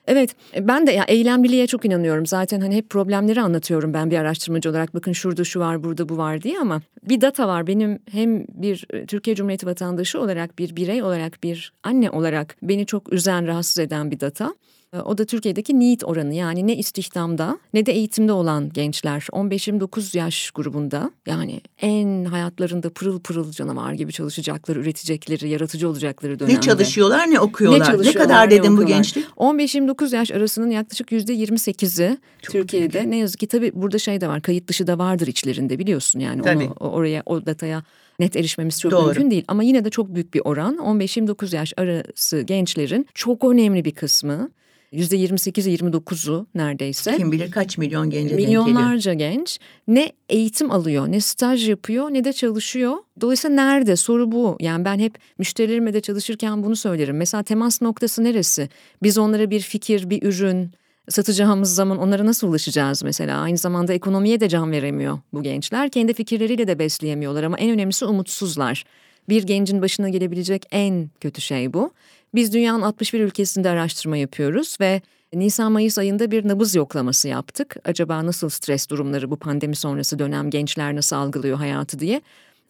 [0.08, 2.26] Evet ben de ya eylemliliğe çok inanıyorum.
[2.26, 4.94] Zaten hani hep problemleri anlatıyorum ben bir araştırmacı olarak.
[4.94, 7.66] Bakın şurada şu var burada bu var diye ama bir data var.
[7.66, 12.86] Benim hem bir e, Türkiye Cumhuriyeti vatandaşı olarak bir birey olarak bir anne olarak beni
[12.86, 14.54] çok üzen rahatsız eden bir data.
[14.92, 20.18] Ee, o da Türkiye'deki NEET oranı yani ne istihdamda ne de eğitimde olan gençler 15-29
[20.18, 26.56] yaş grubunda yani en hayatlarında pırıl pırıl canavar gibi çalışacakları, üretecekleri, yaratıcı olacakları dönemde.
[26.56, 27.80] Ne çalışıyorlar ne okuyorlar.
[27.80, 29.26] Ne, çalışıyorlar, ne kadar dedim bu gençlik?
[29.36, 32.92] 15-29 yaş arasının yaklaşık %28'i Türkiye'de.
[32.92, 33.08] Büyük.
[33.08, 36.42] Ne yazık ki tabii burada şey de var kayıt dışı da vardır içlerinde biliyorsun yani
[36.42, 36.64] tabii.
[36.64, 37.84] onu oraya o dataya
[38.18, 39.06] net erişmemiz çok Doğru.
[39.06, 39.44] mümkün değil.
[39.48, 44.50] Ama yine de çok büyük bir oran 15-29 yaş arası gençlerin çok önemli bir kısmı
[44.92, 47.16] yüzde 28'i 29'u neredeyse.
[47.16, 52.32] Kim bilir kaç milyon gence Milyonlarca genç ne eğitim alıyor, ne staj yapıyor, ne de
[52.32, 52.96] çalışıyor.
[53.20, 53.96] Dolayısıyla nerede?
[53.96, 54.56] Soru bu.
[54.60, 57.16] Yani ben hep müşterilerime de çalışırken bunu söylerim.
[57.16, 58.68] Mesela temas noktası neresi?
[59.02, 60.70] Biz onlara bir fikir, bir ürün,
[61.08, 63.40] satacağımız zaman onlara nasıl ulaşacağız mesela?
[63.40, 65.90] Aynı zamanda ekonomiye de can veremiyor bu gençler.
[65.90, 68.84] Kendi fikirleriyle de besleyemiyorlar ama en önemlisi umutsuzlar.
[69.28, 71.92] Bir gencin başına gelebilecek en kötü şey bu.
[72.34, 75.02] Biz dünyanın 61 ülkesinde araştırma yapıyoruz ve
[75.34, 77.76] Nisan-Mayıs ayında bir nabız yoklaması yaptık.
[77.84, 82.20] Acaba nasıl stres durumları bu pandemi sonrası dönem gençler nasıl algılıyor hayatı diye.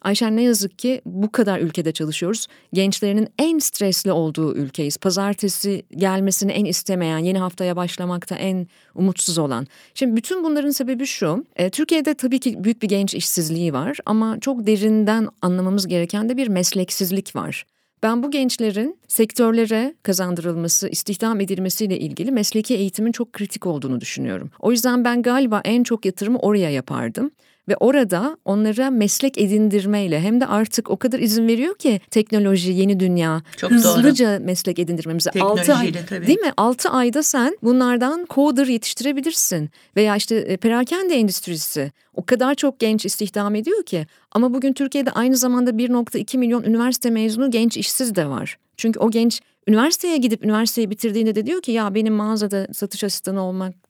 [0.03, 2.47] Ayşen ne yazık ki bu kadar ülkede çalışıyoruz.
[2.73, 4.97] Gençlerinin en stresli olduğu ülkeyiz.
[4.97, 9.67] Pazartesi gelmesini en istemeyen, yeni haftaya başlamakta en umutsuz olan.
[9.95, 11.45] Şimdi bütün bunların sebebi şu.
[11.57, 16.37] E, Türkiye'de tabii ki büyük bir genç işsizliği var ama çok derinden anlamamız gereken de
[16.37, 17.65] bir mesleksizlik var.
[18.03, 24.51] Ben bu gençlerin sektörlere kazandırılması, istihdam edilmesiyle ilgili mesleki eğitimin çok kritik olduğunu düşünüyorum.
[24.61, 27.31] O yüzden ben galiba en çok yatırımı oraya yapardım.
[27.69, 33.01] Ve orada onlara meslek edindirmeyle hem de artık o kadar izin veriyor ki teknoloji, yeni
[33.01, 34.45] dünya Çok hızlıca doğru.
[34.45, 35.31] meslek edindirmemize.
[35.41, 36.27] Altı ay, tabii.
[36.27, 36.53] Değil mi?
[36.57, 39.71] 6 ayda sen bunlardan coder yetiştirebilirsin.
[39.97, 44.07] Veya işte e, perakende endüstrisi o kadar çok genç istihdam ediyor ki.
[44.33, 48.59] Ama bugün Türkiye'de aynı zamanda 1.2 milyon üniversite mezunu genç işsiz de var.
[48.77, 53.43] Çünkü o genç üniversiteye gidip üniversiteyi bitirdiğinde de diyor ki ya benim mağazada satış asistanı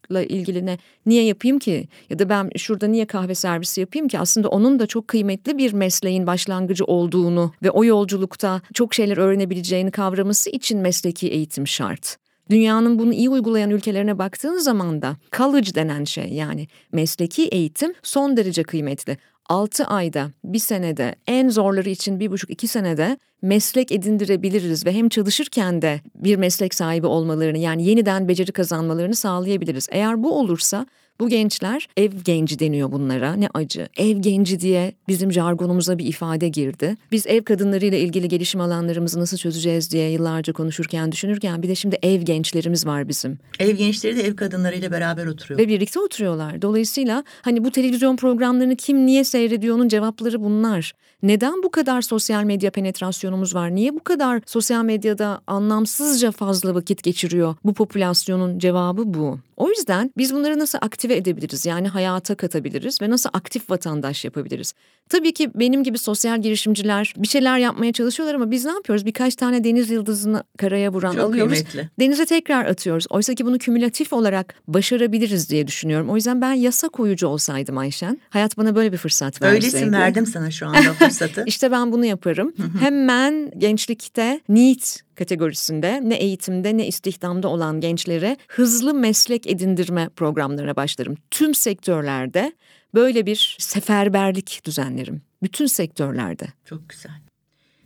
[0.09, 4.19] olmakla ilgili ne niye yapayım ki ya da ben şurada niye kahve servisi yapayım ki
[4.19, 9.91] aslında onun da çok kıymetli bir mesleğin başlangıcı olduğunu ve o yolculukta çok şeyler öğrenebileceğini
[9.91, 12.17] kavraması için mesleki eğitim şart.
[12.51, 18.37] Dünyanın bunu iyi uygulayan ülkelerine baktığın zaman da college denen şey yani mesleki eğitim son
[18.37, 19.19] derece kıymetli.
[19.49, 25.09] 6 ayda, bir senede, en zorları için bir buçuk iki senede meslek edindirebiliriz ve hem
[25.09, 29.89] çalışırken de bir meslek sahibi olmalarını yani yeniden beceri kazanmalarını sağlayabiliriz.
[29.91, 30.87] Eğer bu olursa
[31.21, 33.35] Bu gençler ev genci deniyor bunlara.
[33.35, 33.89] Ne acı.
[33.97, 36.97] Ev genci diye bizim jargonumuza bir ifade girdi.
[37.13, 41.99] Biz ev kadınlarıyla ilgili gelişim alanlarımızı nasıl çözeceğiz diye yıllarca konuşurken, düşünürken bir de şimdi
[42.03, 43.39] ev gençlerimiz var bizim.
[43.59, 45.61] Ev gençleri de ev kadınlarıyla beraber oturuyor.
[45.61, 46.63] Ve birlikte oturuyorlar.
[46.63, 50.93] Dolayısıyla hani bu televizyon programlarını kim niye seyrediyor onun cevapları bunlar.
[51.23, 53.75] Neden bu kadar sosyal medya penetrasyonumuz var?
[53.75, 57.55] Niye bu kadar sosyal medyada anlamsızca fazla vakit geçiriyor?
[57.65, 59.39] Bu popülasyonun cevabı bu.
[59.57, 61.67] O yüzden biz bunları nasıl aktive edebiliriz?
[61.67, 64.73] Yani hayata katabiliriz ve nasıl aktif vatandaş yapabiliriz?
[65.09, 69.07] Tabii ki benim gibi sosyal girişimciler bir şeyler yapmaya çalışıyorlar ama biz ne yapıyoruz?
[69.07, 71.53] Birkaç tane deniz yıldızını karaya vuran Çok alıyoruz.
[71.53, 71.91] kıymetli.
[72.01, 73.07] Denize tekrar atıyoruz.
[73.11, 76.11] Oysa ki bunu kümülatif olarak başarabiliriz diye düşünüyorum.
[76.11, 78.21] O yüzden ben yasa koyucu olsaydım Ayşen.
[78.31, 79.67] Hayat bana böyle bir fırsat verseydi.
[79.67, 81.45] Öylesin verdim sana şu anda fırsatı.
[81.47, 82.55] İşte ben bunu yaparım.
[82.81, 91.17] Hemen gençlikte NEET kategorisinde ne eğitimde ne istihdamda olan gençlere hızlı meslek edindirme programlarına başlarım.
[91.31, 92.53] Tüm sektörlerde
[92.95, 95.23] böyle bir seferberlik düzenlerim.
[95.43, 96.47] Bütün sektörlerde.
[96.65, 97.13] Çok güzel.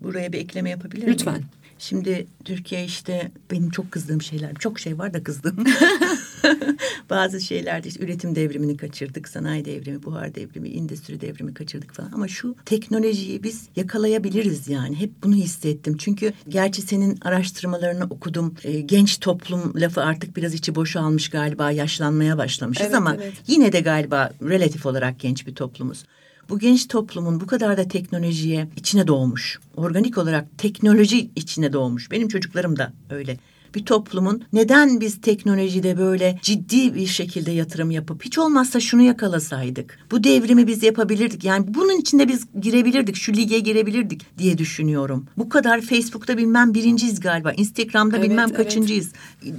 [0.01, 1.35] Buraya bir ekleme yapabilir Lütfen.
[1.35, 1.47] miyim?
[1.83, 5.65] Şimdi Türkiye işte benim çok kızdığım şeyler, çok şey var da kızdığım.
[7.11, 12.13] Bazı şeylerde işte üretim devrimini kaçırdık, sanayi devrimi, buhar devrimi, endüstri devrimi kaçırdık falan.
[12.13, 15.01] Ama şu teknolojiyi biz yakalayabiliriz yani.
[15.01, 15.97] Hep bunu hissettim.
[15.97, 18.55] Çünkü gerçi senin araştırmalarını okudum.
[18.65, 23.33] E, genç toplum lafı artık biraz içi boşalmış galiba, yaşlanmaya başlamışız Evet, ama evet.
[23.47, 26.05] yine de galiba relatif olarak genç bir toplumuz.
[26.49, 29.61] Bu genç toplumun bu kadar da teknolojiye içine doğmuş.
[29.77, 32.11] Organik olarak teknoloji içine doğmuş.
[32.11, 33.39] Benim çocuklarım da öyle.
[33.75, 39.99] Bir toplumun neden biz teknolojide böyle ciddi bir şekilde yatırım yapıp hiç olmazsa şunu yakalasaydık.
[40.11, 41.45] Bu devrimi biz yapabilirdik.
[41.45, 43.17] Yani bunun içinde biz girebilirdik.
[43.17, 45.27] Şu lige girebilirdik diye düşünüyorum.
[45.37, 47.53] Bu kadar Facebook'ta bilmem birinciyiz galiba.
[47.53, 48.57] Instagram'da Evet, bilmem evet.
[48.57, 49.13] kaçıncıyız.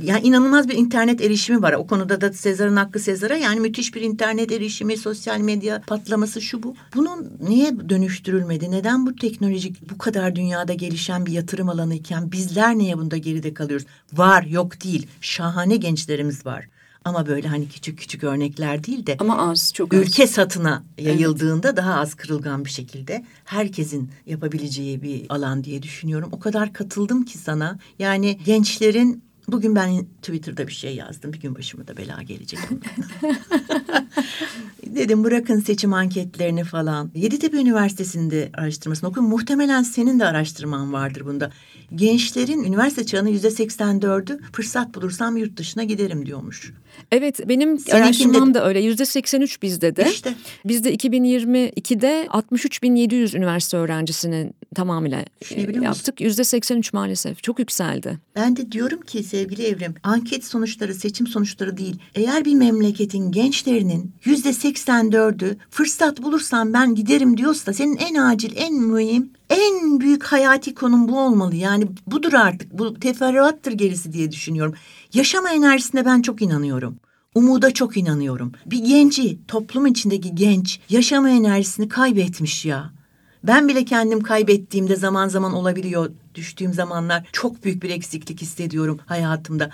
[0.04, 1.74] Yani inanılmaz bir internet erişimi var.
[1.74, 6.64] O konuda da Sezar'ın hakkı Sezar'a yani müthiş bir internet erişimi, sosyal medya patlaması şu
[6.64, 6.76] bu.
[6.96, 8.72] Bunun niye dönüştürülmedi?
[8.72, 13.54] Neden bu teknolojik bu kadar dünyada gelişen bir yatırım alanı iken bizler niye bunda geride
[13.54, 13.86] kalıyoruz?
[14.14, 15.08] Var yok değil.
[15.22, 16.68] Şahane gençlerimiz var.
[17.06, 20.00] Ama böyle hani küçük küçük örnekler değil de Ama az, çok az.
[20.00, 26.30] ülke satına yayıldığında daha az kırılgan bir şekilde herkesin yapabileceği bir alan diye düşünüyorum.
[26.32, 27.80] O kadar katıldım ki sana.
[28.00, 31.34] Yani gençlerin bugün ben Twitter'da bir şey yazdım.
[31.34, 32.60] Bir gün başıma da bela gelecek.
[34.96, 37.12] Dedim bırakın seçim anketlerini falan.
[37.16, 39.30] Yeditepe Üniversitesi'nde araştırmasını okuyun.
[39.30, 41.52] Muhtemelen senin de araştırman vardır bunda.
[41.96, 46.74] Gençlerin üniversite çağının yüzde 84'ü fırsat bulursam yurt dışına giderim diyormuş.
[47.12, 48.80] Evet benim Seninkinde- araştırmam da öyle.
[48.80, 50.10] Yüzde 83 bizde de.
[50.12, 50.36] İşte.
[50.66, 56.22] Bizde 2022'de 63.700 üniversite öğrencisinin tamamıyla e, yaptık.
[56.22, 57.44] Yüzde 83 maalesef.
[57.44, 58.18] Çok yükseldi.
[58.36, 61.96] Ben de diyorum ki sevgili Evrim, anket sonuçları seçim sonuçları değil.
[62.16, 68.74] Eğer bir memleketin gençlerinin yüzde 84'ü fırsat bulursam ben giderim diyorsa senin en acil, en
[68.74, 71.56] mühim, en büyük hayati konun bu olmalı.
[71.56, 74.74] Yani budur artık, bu teferruattır gerisi diye düşünüyorum.
[75.14, 77.00] Yaşama enerjisine ben çok inanıyorum.
[77.36, 78.52] Umuda çok inanıyorum.
[78.66, 82.94] Bir genci, toplum içindeki genç yaşama enerjisini kaybetmiş ya.
[83.44, 86.12] Ben bile kendim kaybettiğimde zaman zaman olabiliyor.
[86.36, 89.70] Düştüğüm zamanlar çok büyük bir eksiklik hissediyorum hayatımda.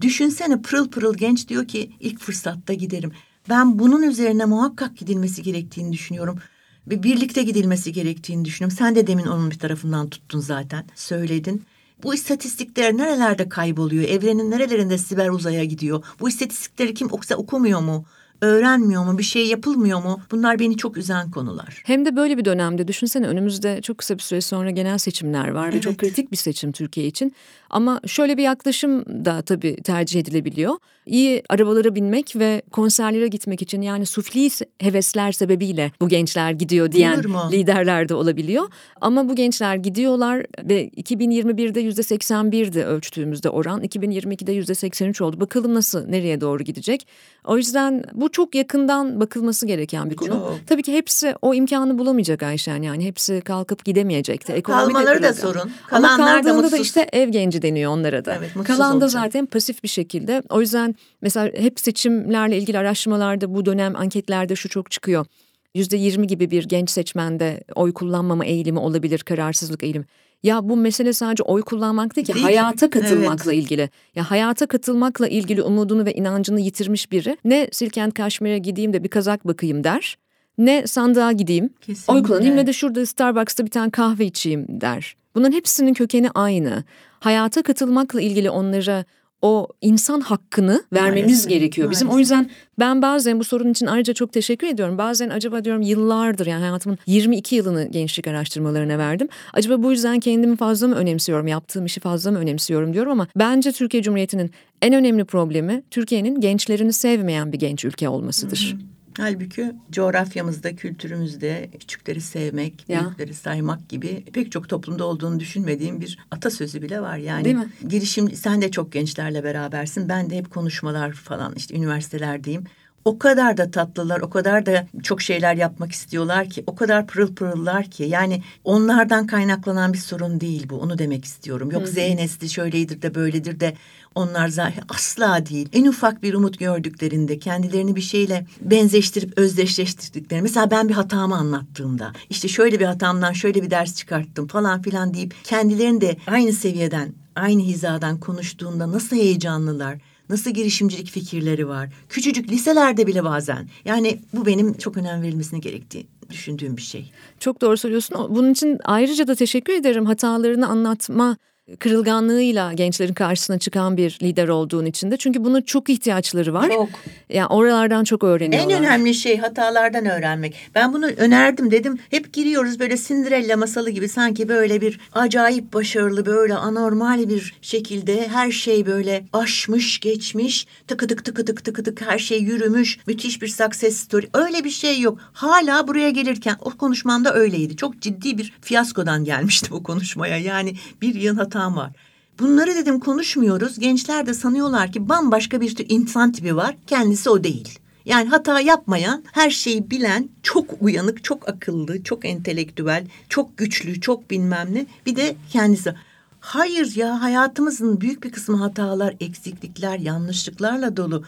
[0.00, 3.12] Düşünsene pırıl pırıl genç diyor ki ilk fırsatta giderim.
[3.48, 6.38] Ben bunun üzerine muhakkak gidilmesi gerektiğini düşünüyorum.
[6.86, 8.76] Ve birlikte gidilmesi gerektiğini düşünüyorum.
[8.78, 10.84] Sen de demin onun bir tarafından tuttun zaten.
[10.94, 11.62] Söyledin.
[12.02, 14.04] Bu istatistikler nerelerde kayboluyor?
[14.08, 16.04] Evrenin nerelerinde siber uzaya gidiyor?
[16.20, 18.04] Bu istatistikleri kim okusa okumuyor mu?
[18.40, 19.18] Öğrenmiyor mu?
[19.18, 20.20] Bir şey yapılmıyor mu?
[20.30, 21.82] Bunlar beni çok üzen konular.
[21.86, 25.66] Hem de böyle bir dönemde düşünsene önümüzde çok kısa bir süre sonra genel seçimler var
[25.68, 25.82] ve Evet.
[25.82, 27.32] çok kritik bir seçim Türkiye için.
[27.70, 30.74] Ama şöyle bir yaklaşım da tabii tercih edilebiliyor.
[31.06, 34.48] İyi arabalara binmek ve konserlere gitmek için yani sufli
[34.80, 37.22] hevesler sebebiyle bu gençler gidiyor diyen
[37.52, 38.64] liderler de olabiliyor.
[39.00, 43.82] Ama bu gençler gidiyorlar ve 2021'de yüzde 81'di ölçtüğümüzde oran.
[43.84, 45.40] 2022'de yüzde 83 oldu.
[45.40, 47.06] Bakalım nasıl nereye doğru gidecek.
[47.44, 50.28] O yüzden bu çok yakından bakılması gereken bir konu.
[50.28, 50.58] Çok.
[50.66, 54.52] Tabii ki hepsi o imkanı bulamayacak Ayşen yani hepsi kalkıp gidemeyecekti.
[54.52, 55.70] Ekonomi de Kalmaları da sorun.
[55.90, 56.80] Ama Kalanlar da kaldığında da mutsuz.
[56.80, 58.34] işte ev genci deniyor onlara da.
[58.34, 60.42] Evet, Kalan da zaten pasif bir şekilde.
[60.48, 65.26] O yüzden mesela hep seçimlerle ilgili araştırmalarda bu dönem anketlerde şu çok çıkıyor.
[65.74, 70.04] Yüzde yirmi gibi bir genç seçmende oy kullanmama eğilimi olabilir, kararsızlık eğilimi.
[70.42, 72.44] Ya bu mesele sadece oy kullanmak değil ki Değil.
[72.44, 73.90] hayata katılmakla ilgili.
[74.14, 79.08] Ya hayata katılmakla ilgili umudunu ve inancını yitirmiş biri ne Silkent Kaşmir'e gideyim de bir
[79.08, 80.16] kazak bakayım der.
[80.58, 82.12] Ne sandığa gideyim, Kesinlikle.
[82.12, 85.16] oy kullanayım ne de şurada Starbucks'ta bir tane kahve içeyim der.
[85.34, 86.84] Bunların hepsinin kökeni aynı.
[87.20, 89.04] Hayata katılmakla ilgili onlara
[89.42, 91.90] o insan hakkını vermemiz maalesef, gerekiyor.
[91.90, 92.16] Bizim maalesef.
[92.16, 94.98] o yüzden ben bazen bu sorun için ayrıca çok teşekkür ediyorum.
[94.98, 99.28] Bazen acaba diyorum yıllardır yani hayatımın 22 yılını gençlik araştırmalarına verdim.
[99.52, 103.72] Acaba bu yüzden kendimi fazla mı önemsiyorum, yaptığım işi fazla mı önemsiyorum diyorum ama bence
[103.72, 104.50] Türkiye Cumhuriyeti'nin
[104.82, 108.76] en önemli problemi Türkiye'nin gençlerini sevmeyen bir genç ülke olmasıdır.
[108.78, 108.97] Hı hı.
[109.18, 113.00] Halbuki coğrafyamızda, kültürümüzde küçükleri sevmek, ya.
[113.00, 117.16] büyükleri saymak gibi pek çok toplumda olduğunu düşünmediğim bir atasözü bile var.
[117.16, 117.68] Yani Değil mi?
[117.88, 120.08] girişim sen de çok gençlerle berabersin.
[120.08, 122.64] Ben de hep konuşmalar falan işte üniversitelerdeyim.
[123.08, 127.34] O kadar da tatlılar, o kadar da çok şeyler yapmak istiyorlar ki, o kadar pırıl
[127.34, 128.04] pırıllar ki.
[128.04, 131.70] Yani onlardan kaynaklanan bir sorun değil bu, onu demek istiyorum.
[131.70, 131.90] Yok Hı-hı.
[131.90, 133.74] Z nesli şöyledir de böyledir de
[134.14, 135.68] onlar zaten asla değil.
[135.72, 140.42] En ufak bir umut gördüklerinde kendilerini bir şeyle benzeştirip özdeşleştirdikleri.
[140.42, 145.14] Mesela ben bir hatamı anlattığımda işte şöyle bir hatamdan şöyle bir ders çıkarttım falan filan
[145.14, 149.98] deyip kendilerini de aynı seviyeden aynı hizadan konuştuğunda nasıl heyecanlılar,
[150.30, 151.88] nasıl girişimcilik fikirleri var.
[152.08, 153.68] Küçücük liselerde bile bazen.
[153.84, 157.12] Yani bu benim çok önem verilmesine gerektiği düşündüğüm bir şey.
[157.40, 158.16] Çok doğru söylüyorsun.
[158.30, 160.06] Bunun için ayrıca da teşekkür ederim.
[160.06, 161.36] Hatalarını anlatma
[161.78, 165.16] kırılganlığıyla gençlerin karşısına çıkan bir lider olduğun için de.
[165.16, 166.68] Çünkü buna çok ihtiyaçları var.
[166.68, 166.88] Çok.
[167.28, 168.74] Yani oralardan çok öğreniyorlar.
[168.74, 170.54] En önemli şey hatalardan öğrenmek.
[170.74, 171.98] Ben bunu önerdim dedim.
[172.10, 178.28] Hep giriyoruz böyle Cinderella masalı gibi sanki böyle bir acayip başarılı böyle anormal bir şekilde
[178.28, 184.28] her şey böyle aşmış geçmiş tıkıdık tıkıdık tıkıdık her şey yürümüş müthiş bir success story
[184.34, 185.18] öyle bir şey yok.
[185.32, 187.76] Hala buraya gelirken o konuşmamda öyleydi.
[187.76, 191.90] Çok ciddi bir fiyaskodan gelmişti bu konuşmaya yani bir yıl hata hatam var.
[192.38, 193.78] Bunları dedim konuşmuyoruz.
[193.78, 196.76] Gençler de sanıyorlar ki bambaşka bir insan tipi var.
[196.86, 197.78] Kendisi o değil.
[198.04, 204.30] Yani hata yapmayan, her şeyi bilen, çok uyanık, çok akıllı, çok entelektüel, çok güçlü, çok
[204.30, 204.86] bilmem ne.
[205.06, 205.94] Bir de kendisi.
[206.40, 211.24] Hayır ya hayatımızın büyük bir kısmı hatalar, eksiklikler, yanlışlıklarla dolu.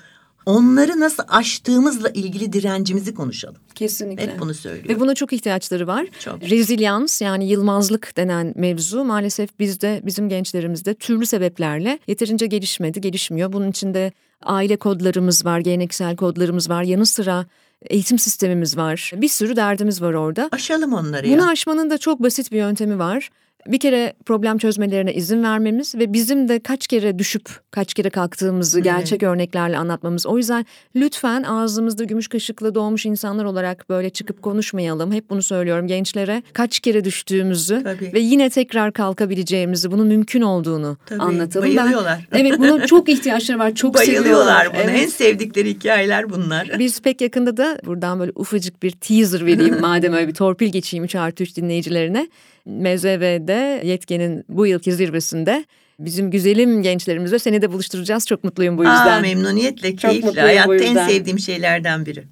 [0.46, 3.56] Onları nasıl aştığımızla ilgili direncimizi konuşalım.
[3.74, 4.22] Kesinlikle.
[4.26, 4.94] Hep bunu söylüyorum.
[4.96, 6.06] Ve buna çok ihtiyaçları var.
[6.18, 6.42] Çok.
[6.42, 13.52] Rezilyans yani yılmazlık denen mevzu maalesef bizde bizim gençlerimizde türlü sebeplerle yeterince gelişmedi, gelişmiyor.
[13.52, 16.82] Bunun içinde aile kodlarımız var, geleneksel kodlarımız var.
[16.82, 17.46] Yanı sıra
[17.82, 19.12] eğitim sistemimiz var.
[19.16, 20.48] Bir sürü derdimiz var orada.
[20.52, 21.38] Aşalım onları ya.
[21.38, 23.30] Bunu aşmanın da çok basit bir yöntemi var
[23.66, 28.80] bir kere problem çözmelerine izin vermemiz ve bizim de kaç kere düşüp kaç kere kalktığımızı
[28.80, 30.26] gerçek örneklerle anlatmamız.
[30.26, 35.12] O yüzden lütfen ağzımızda gümüş kaşıkla doğmuş insanlar olarak böyle çıkıp konuşmayalım.
[35.12, 36.42] Hep bunu söylüyorum gençlere.
[36.52, 38.12] Kaç kere düştüğümüzü Tabii.
[38.14, 41.22] ve yine tekrar kalkabileceğimizi, bunun mümkün olduğunu Tabii.
[41.22, 41.76] anlatalım.
[41.76, 42.28] Bayılıyorlar.
[42.32, 43.74] Ben, evet bunun çok ihtiyaçları var.
[43.74, 44.68] Çok Bayılıyorlar seviyorlar.
[44.72, 44.80] bunu.
[44.82, 45.02] Evet.
[45.02, 46.70] En sevdikleri hikayeler bunlar.
[46.78, 51.04] Biz pek yakında da buradan böyle ufacık bir teaser vereyim madem öyle bir torpil geçeyim
[51.04, 52.28] 3 artı 3 dinleyicilerine.
[52.66, 55.64] MZV'de Yetken'in bu yılki zirvesinde
[55.98, 58.26] bizim güzelim gençlerimizle seni de buluşturacağız.
[58.26, 59.18] Çok mutluyum bu yüzden.
[59.18, 60.40] Aa, memnuniyetle, keyifle.
[60.40, 62.24] Hayatta en sevdiğim şeylerden biri.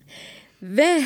[0.63, 1.03] Ve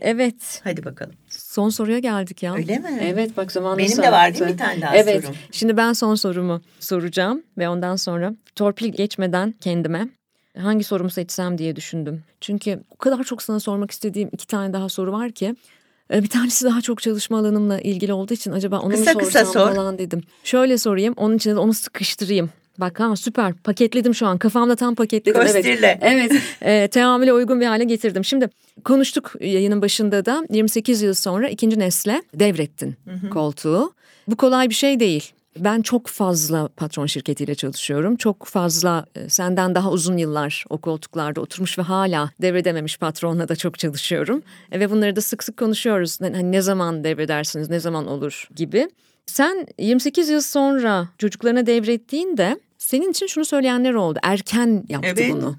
[0.00, 0.60] evet.
[0.64, 1.14] Hadi bakalım.
[1.28, 2.54] Son soruya geldik ya.
[2.54, 2.98] Öyle mi?
[3.02, 5.22] Evet bak zaman Benim de var değil mi bir tane daha evet.
[5.22, 5.36] sorum?
[5.52, 10.08] Şimdi ben son sorumu soracağım ve ondan sonra torpil geçmeden kendime
[10.58, 12.22] hangi sorumu seçsem diye düşündüm.
[12.40, 15.54] Çünkü o kadar çok sana sormak istediğim iki tane daha soru var ki
[16.12, 19.44] bir tanesi daha çok çalışma alanımla ilgili olduğu için acaba onu kısa mu sorsam kısa
[19.44, 19.74] sor.
[19.74, 20.22] falan dedim.
[20.44, 22.50] Şöyle sorayım onun içine de onu sıkıştırayım.
[22.78, 25.42] Bak ha süper paketledim şu an kafamda tam paketledim.
[25.42, 25.98] Kostirle.
[26.00, 28.24] Evet, evet e, teamüle uygun bir hale getirdim.
[28.24, 28.48] Şimdi
[28.84, 33.30] konuştuk yayının başında da 28 yıl sonra ikinci nesle devrettin hı hı.
[33.30, 33.92] koltuğu.
[34.28, 35.32] Bu kolay bir şey değil.
[35.58, 38.16] Ben çok fazla patron şirketiyle çalışıyorum.
[38.16, 43.56] Çok fazla e, senden daha uzun yıllar o koltuklarda oturmuş ve hala devredememiş patronla da
[43.56, 44.42] çok çalışıyorum.
[44.72, 46.20] E, ve bunları da sık sık konuşuyoruz.
[46.20, 48.90] Hani ne zaman devredersiniz, ne zaman olur gibi.
[49.26, 54.18] Sen 28 yıl sonra çocuklarına devrettiğinde senin için şunu söyleyenler oldu.
[54.22, 55.32] Erken yaptı evet.
[55.32, 55.56] bunu.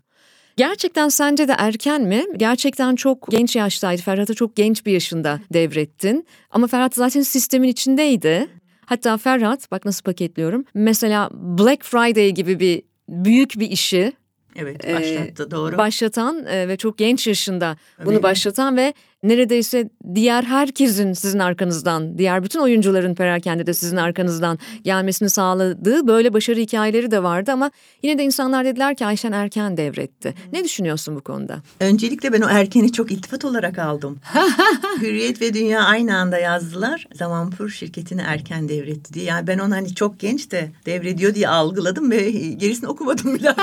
[0.58, 2.26] Gerçekten sence de erken mi?
[2.38, 4.02] Gerçekten çok genç yaştaydı.
[4.02, 6.28] Ferhat'ı çok genç bir yaşında devrettin.
[6.52, 8.48] Ama Ferhat zaten sistemin içindeydi.
[8.92, 10.66] Hatta Ferhat bak nasıl paketliyorum.
[10.74, 14.14] Mesela Black Friday gibi bir büyük bir işi
[14.56, 15.78] Evet başlattı doğru.
[15.78, 18.24] Başlatan ve çok genç yaşında bunu evet.
[18.24, 25.30] başlatan ve neredeyse diğer herkesin sizin arkanızdan, diğer bütün oyuncuların perakende de sizin arkanızdan gelmesini
[25.30, 27.72] sağladığı böyle başarı hikayeleri de vardı ama
[28.04, 30.34] yine de insanlar dediler ki Ayşen erken devretti.
[30.54, 31.58] Ne düşünüyorsun bu konuda?
[31.80, 34.20] Öncelikle ben o erkeni çok iltifat olarak aldım.
[35.02, 37.08] Hürriyet ve Dünya aynı anda yazdılar.
[37.14, 39.26] Zamanpur şirketini erken devretti diye.
[39.26, 43.56] Yani ben onu hani çok genç de devrediyor diye algıladım ve gerisini okumadım bile.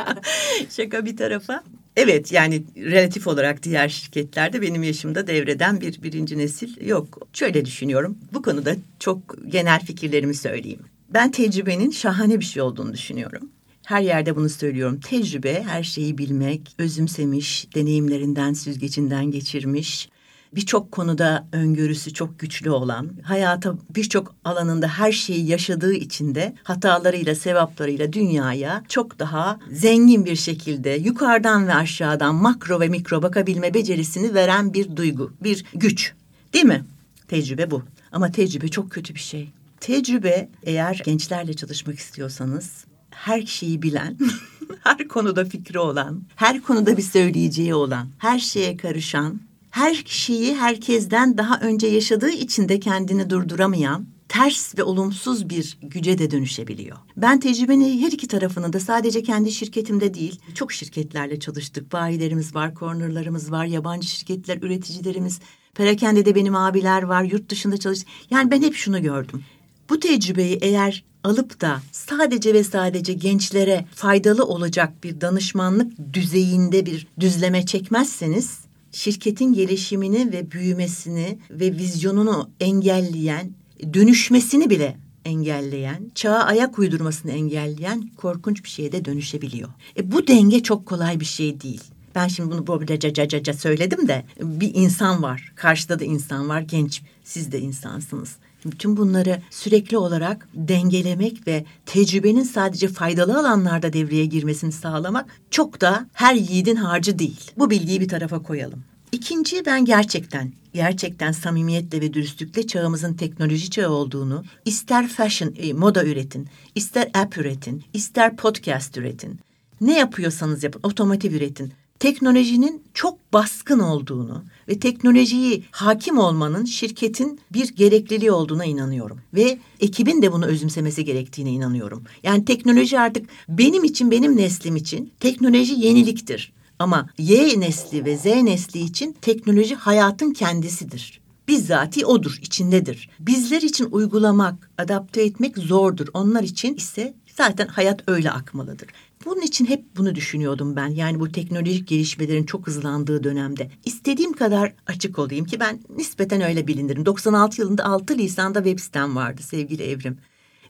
[0.70, 1.62] Şaka bir tarafa.
[1.96, 7.28] Evet yani relatif olarak diğer şirketlerde benim yaşımda devreden bir birinci nesil yok.
[7.32, 10.80] Şöyle düşünüyorum bu konuda çok genel fikirlerimi söyleyeyim.
[11.08, 13.50] Ben tecrübenin şahane bir şey olduğunu düşünüyorum.
[13.86, 15.00] Her yerde bunu söylüyorum.
[15.00, 20.08] Tecrübe, her şeyi bilmek, özümsemiş, deneyimlerinden, süzgecinden geçirmiş,
[20.56, 27.34] birçok konuda öngörüsü çok güçlü olan, hayata birçok alanında her şeyi yaşadığı için de hatalarıyla,
[27.34, 34.34] sevaplarıyla dünyaya çok daha zengin bir şekilde yukarıdan ve aşağıdan makro ve mikro bakabilme becerisini
[34.34, 36.12] veren bir duygu, bir güç.
[36.52, 36.84] Değil mi?
[37.28, 37.82] Tecrübe bu.
[38.12, 39.52] Ama tecrübe çok kötü bir şey.
[39.80, 44.18] Tecrübe eğer gençlerle çalışmak istiyorsanız her şeyi bilen,
[44.84, 49.40] her konuda fikri olan, her konuda bir söyleyeceği olan, her şeye karışan,
[49.74, 56.18] her şeyi herkesten daha önce yaşadığı için de kendini durduramayan, ters ve olumsuz bir güce
[56.18, 56.96] de dönüşebiliyor.
[57.16, 61.92] Ben tecrübenin her iki tarafını da sadece kendi şirketimde değil, çok şirketlerle çalıştık.
[61.92, 65.40] Bayilerimiz var, cornerlarımız var, yabancı şirketler, üreticilerimiz,
[65.74, 68.00] perakende de benim abiler var, yurt dışında çalış.
[68.30, 69.44] Yani ben hep şunu gördüm.
[69.90, 77.06] Bu tecrübeyi eğer alıp da sadece ve sadece gençlere faydalı olacak bir danışmanlık düzeyinde bir
[77.20, 78.63] düzleme çekmezseniz
[78.94, 83.50] şirketin gelişimini ve büyümesini ve vizyonunu engelleyen,
[83.94, 89.68] dönüşmesini bile engelleyen, çağa ayak uydurmasını engelleyen korkunç bir şeye de dönüşebiliyor.
[89.96, 91.80] E bu denge çok kolay bir şey değil.
[92.14, 95.52] Ben şimdi bunu böyle caca caca söyledim de bir insan var.
[95.54, 96.60] Karşıda da insan var.
[96.60, 98.36] Genç siz de insansınız.
[98.64, 106.06] Bütün bunları sürekli olarak dengelemek ve tecrübenin sadece faydalı alanlarda devreye girmesini sağlamak çok da
[106.12, 107.50] her yiğidin harcı değil.
[107.58, 108.84] Bu bilgiyi bir tarafa koyalım.
[109.12, 116.04] İkinci ben gerçekten, gerçekten samimiyetle ve dürüstlükle çağımızın teknoloji çağı olduğunu, ister fashion, e, moda
[116.04, 119.40] üretin, ister app üretin, ister podcast üretin.
[119.80, 127.68] Ne yapıyorsanız yapın, otomotiv üretin teknolojinin çok baskın olduğunu ve teknolojiyi hakim olmanın şirketin bir
[127.68, 129.20] gerekliliği olduğuna inanıyorum.
[129.34, 132.04] Ve ekibin de bunu özümsemesi gerektiğine inanıyorum.
[132.22, 136.52] Yani teknoloji artık benim için, benim neslim için teknoloji yeniliktir.
[136.78, 141.20] Ama Y nesli ve Z nesli için teknoloji hayatın kendisidir.
[141.48, 143.08] Bizzati odur, içindedir.
[143.20, 146.06] Bizler için uygulamak, adapte etmek zordur.
[146.14, 148.88] Onlar için ise zaten hayat öyle akmalıdır.
[149.24, 150.88] Bunun için hep bunu düşünüyordum ben.
[150.88, 153.70] Yani bu teknolojik gelişmelerin çok hızlandığı dönemde.
[153.84, 157.06] İstediğim kadar açık olayım ki ben nispeten öyle bilinirim.
[157.06, 160.18] 96 yılında 6 Nisan'da web sitem vardı sevgili Evrim.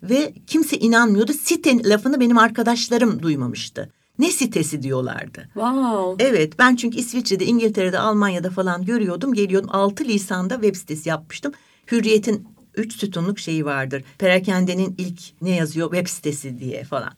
[0.03, 1.33] Ve kimse inanmıyordu.
[1.33, 3.91] Site lafını benim arkadaşlarım duymamıştı.
[4.19, 5.49] Ne sitesi diyorlardı.
[5.55, 6.25] Wow.
[6.25, 9.35] Evet ben çünkü İsviçre'de, İngiltere'de, Almanya'da falan görüyordum.
[9.35, 11.53] Geliyordum 6 Nisan'da web sitesi yapmıştım.
[11.93, 14.05] Hürriyet'in üç sütunluk şeyi vardır.
[14.19, 17.13] Perakende'nin ilk ne yazıyor web sitesi diye falan.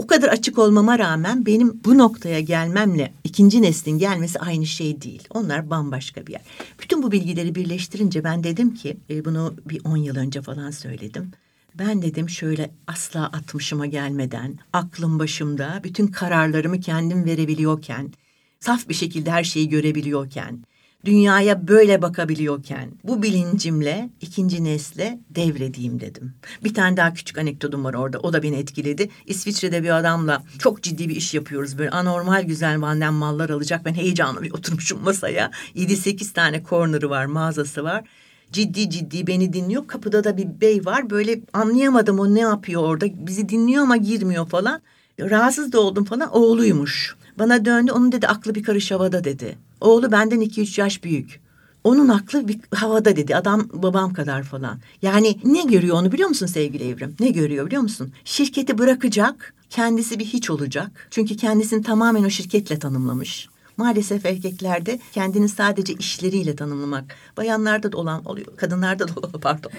[0.00, 5.22] O kadar açık olmama rağmen benim bu noktaya gelmemle ikinci neslin gelmesi aynı şey değil.
[5.30, 6.42] Onlar bambaşka bir yer.
[6.82, 11.30] Bütün bu bilgileri birleştirince ben dedim ki e, bunu bir on yıl önce falan söyledim.
[11.74, 18.12] Ben dedim şöyle asla atmışıma gelmeden, aklım başımda, bütün kararlarımı kendim verebiliyorken,
[18.60, 20.64] saf bir şekilde her şeyi görebiliyorken,
[21.04, 26.34] dünyaya böyle bakabiliyorken bu bilincimle ikinci nesle devredeyim dedim.
[26.64, 28.18] Bir tane daha küçük anekdotum var orada.
[28.18, 29.10] O da beni etkiledi.
[29.26, 31.78] İsviçre'de bir adamla çok ciddi bir iş yapıyoruz.
[31.78, 33.84] Böyle anormal güzel benden mallar alacak.
[33.84, 35.50] Ben heyecanlı bir oturmuşum masaya.
[35.74, 38.04] Yedi sekiz tane corner'ı var, mağazası var
[38.52, 39.86] ciddi ciddi beni dinliyor.
[39.86, 41.10] Kapıda da bir bey var.
[41.10, 43.06] Böyle anlayamadım o ne yapıyor orada.
[43.26, 44.82] Bizi dinliyor ama girmiyor falan.
[45.20, 46.32] Rahatsız da oldum falan.
[46.32, 47.16] Oğluymuş.
[47.38, 47.92] Bana döndü.
[47.92, 49.58] Onun dedi aklı bir karış havada dedi.
[49.80, 51.40] Oğlu benden iki üç yaş büyük.
[51.84, 53.36] Onun aklı bir havada dedi.
[53.36, 54.78] Adam babam kadar falan.
[55.02, 57.16] Yani ne görüyor onu biliyor musun sevgili Evrim?
[57.20, 58.12] Ne görüyor biliyor musun?
[58.24, 61.08] Şirketi bırakacak, kendisi bir hiç olacak.
[61.10, 63.48] Çünkü kendisini tamamen o şirketle tanımlamış.
[63.76, 67.14] Maalesef erkeklerde kendini sadece işleriyle tanımlamak.
[67.36, 68.56] Bayanlarda da olan oluyor.
[68.56, 69.70] Kadınlarda da olan pardon.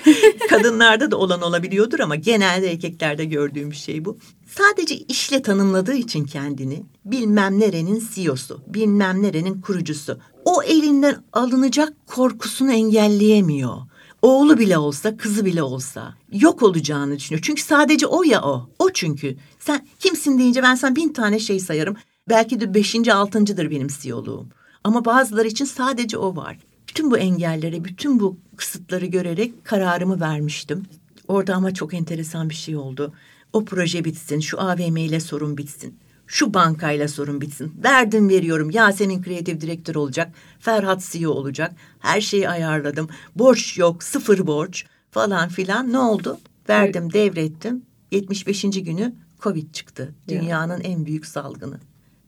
[0.49, 4.17] kadınlarda da olan olabiliyordur ama genelde erkeklerde gördüğüm bir şey bu.
[4.57, 10.19] Sadece işle tanımladığı için kendini bilmem nerenin CEO'su, bilmem nerenin kurucusu.
[10.45, 13.77] O elinden alınacak korkusunu engelleyemiyor
[14.21, 17.43] oğlu bile olsa, kızı bile olsa yok olacağını düşünüyor.
[17.45, 18.69] Çünkü sadece o ya o.
[18.79, 19.37] O çünkü.
[19.59, 21.95] Sen kimsin deyince ben sana bin tane şey sayarım.
[22.29, 24.47] Belki de beşinci, altıncıdır benim siyoluğum.
[24.83, 26.57] Ama bazıları için sadece o var.
[26.89, 30.85] Bütün bu engelleri, bütün bu kısıtları görerek kararımı vermiştim.
[31.27, 33.13] Orada ama çok enteresan bir şey oldu.
[33.53, 35.97] O proje bitsin, şu AVM ile sorun bitsin.
[36.27, 37.73] Şu bankayla sorun bitsin.
[37.83, 38.69] Verdim veriyorum.
[38.69, 40.33] Yasemin kreatif direktör olacak.
[40.59, 41.75] Ferhat CEO olacak.
[41.99, 43.09] Her şeyi ayarladım.
[43.35, 45.91] Borç yok, sıfır borç falan filan.
[45.91, 46.39] Ne oldu?
[46.69, 47.81] Verdim, devrettim.
[48.11, 48.61] 75.
[48.61, 50.15] günü Covid çıktı.
[50.27, 51.79] Dünyanın en büyük salgını.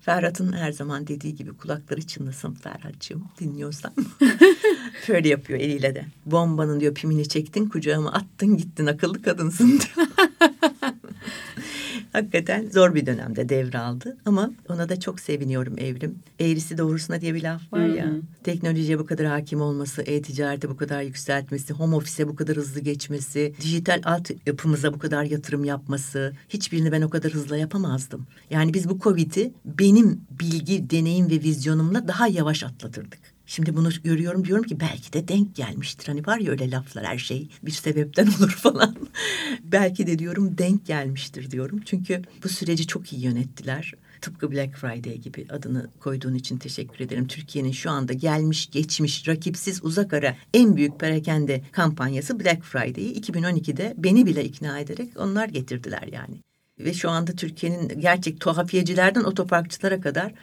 [0.01, 3.93] Ferhat'ın her zaman dediği gibi kulakları çınlasın Ferhat'cığım dinliyorsan.
[5.05, 6.05] Şöyle yapıyor eliyle de.
[6.25, 10.07] Bombanın diyor pimini çektin kucağıma attın gittin akıllı kadınsın diyor.
[12.13, 16.19] Hakikaten zor bir dönemde devraldı ama ona da çok seviniyorum Evrim.
[16.39, 18.05] Eğrisi doğrusuna diye bir laf var ya.
[18.05, 18.21] Hı hı.
[18.43, 23.53] Teknolojiye bu kadar hakim olması, e-ticarete bu kadar yükseltmesi, home office'e bu kadar hızlı geçmesi,
[23.61, 26.33] dijital alt yapımıza bu kadar yatırım yapması.
[26.49, 28.27] Hiçbirini ben o kadar hızlı yapamazdım.
[28.49, 33.32] Yani biz bu Covid'i benim bilgi, deneyim ve vizyonumla daha yavaş atlatırdık.
[33.45, 36.07] Şimdi bunu görüyorum diyorum ki belki de denk gelmiştir.
[36.07, 38.95] Hani var ya öyle laflar her şey bir sebepten olur falan.
[39.63, 41.81] belki de diyorum denk gelmiştir diyorum.
[41.85, 43.93] Çünkü bu süreci çok iyi yönettiler.
[44.21, 47.27] Tıpkı Black Friday gibi adını koyduğun için teşekkür ederim.
[47.27, 53.93] Türkiye'nin şu anda gelmiş geçmiş rakipsiz uzak ara en büyük perakende kampanyası Black Friday'i 2012'de
[53.97, 56.35] beni bile ikna ederek onlar getirdiler yani.
[56.79, 60.33] Ve şu anda Türkiye'nin gerçek tuhafiyecilerden otoparkçılara kadar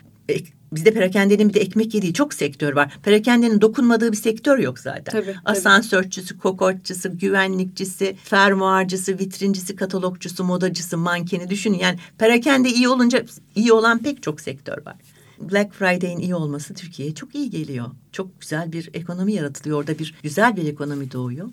[0.73, 2.99] bizde perakendenin bir de ekmek yediği çok sektör var.
[3.03, 5.13] Perakendenin dokunmadığı bir sektör yok zaten.
[5.13, 11.79] Tabii, Asansörçüsü, kokoççusu, güvenlikçisi, fermuarcısı, vitrincisi, katalogcusu, modacısı, mankeni düşünün.
[11.79, 14.97] Yani perakende iyi olunca iyi olan pek çok sektör var.
[15.41, 17.87] Black Friday'in iyi olması Türkiye'ye çok iyi geliyor.
[18.13, 19.79] Çok güzel bir ekonomi yaratılıyor.
[19.79, 21.49] Orada bir güzel bir ekonomi doğuyor.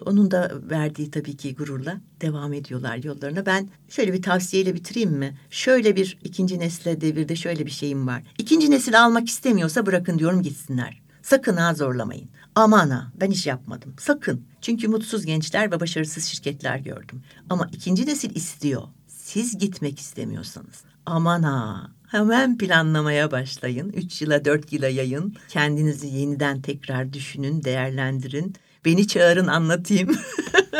[0.00, 3.46] Onun da verdiği tabii ki gururla devam ediyorlar yollarına.
[3.46, 5.38] Ben şöyle bir tavsiyeyle bitireyim mi?
[5.50, 8.22] Şöyle bir ikinci nesle devirde şöyle bir şeyim var.
[8.38, 11.02] İkinci nesil almak istemiyorsa bırakın diyorum gitsinler.
[11.22, 12.28] Sakın ha zorlamayın.
[12.54, 13.94] Aman ha ben iş yapmadım.
[13.98, 14.46] Sakın.
[14.60, 17.22] Çünkü mutsuz gençler ve başarısız şirketler gördüm.
[17.50, 18.82] Ama ikinci nesil istiyor.
[19.08, 20.84] Siz gitmek istemiyorsanız.
[21.06, 23.92] Aman ha Hemen planlamaya başlayın.
[23.92, 25.36] Üç yıla dört yıla yayın.
[25.48, 28.54] Kendinizi yeniden tekrar düşünün, değerlendirin.
[28.86, 30.16] Beni çağırın anlatayım.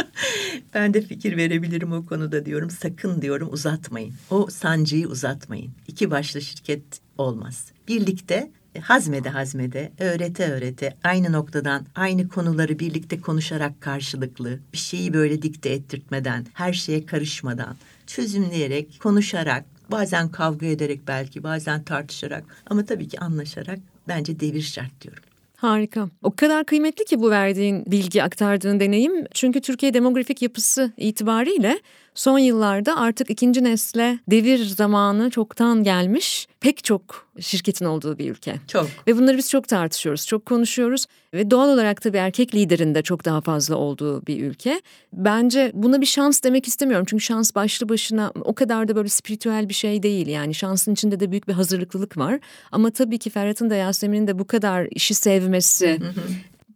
[0.74, 2.70] ben de fikir verebilirim o konuda diyorum.
[2.70, 4.14] Sakın diyorum uzatmayın.
[4.30, 5.72] O sancıyı uzatmayın.
[5.88, 6.82] İki başlı şirket
[7.18, 7.66] olmaz.
[7.88, 8.50] Birlikte
[8.82, 15.68] hazmede hazmede, öğrete öğrete, aynı noktadan, aynı konuları birlikte konuşarak karşılıklı, bir şeyi böyle dikte
[15.68, 17.76] ettirtmeden, her şeye karışmadan,
[18.06, 23.78] çözümleyerek, konuşarak, bazen kavga ederek belki, bazen tartışarak ama tabii ki anlaşarak
[24.08, 25.25] bence devir şart diyorum.
[25.56, 26.08] Harika.
[26.22, 29.24] O kadar kıymetli ki bu verdiğin bilgi, aktardığın deneyim.
[29.34, 31.80] Çünkü Türkiye demografik yapısı itibariyle
[32.16, 38.56] son yıllarda artık ikinci nesle devir zamanı çoktan gelmiş pek çok şirketin olduğu bir ülke.
[38.68, 38.88] Çok.
[39.06, 43.24] Ve bunları biz çok tartışıyoruz, çok konuşuyoruz ve doğal olarak tabii erkek liderin de çok
[43.24, 44.80] daha fazla olduğu bir ülke.
[45.12, 49.68] Bence buna bir şans demek istemiyorum çünkü şans başlı başına o kadar da böyle spiritüel
[49.68, 52.40] bir şey değil yani şansın içinde de büyük bir hazırlıklılık var.
[52.72, 55.98] Ama tabii ki Ferhat'ın da Yasemin'in de bu kadar işi sevmesi,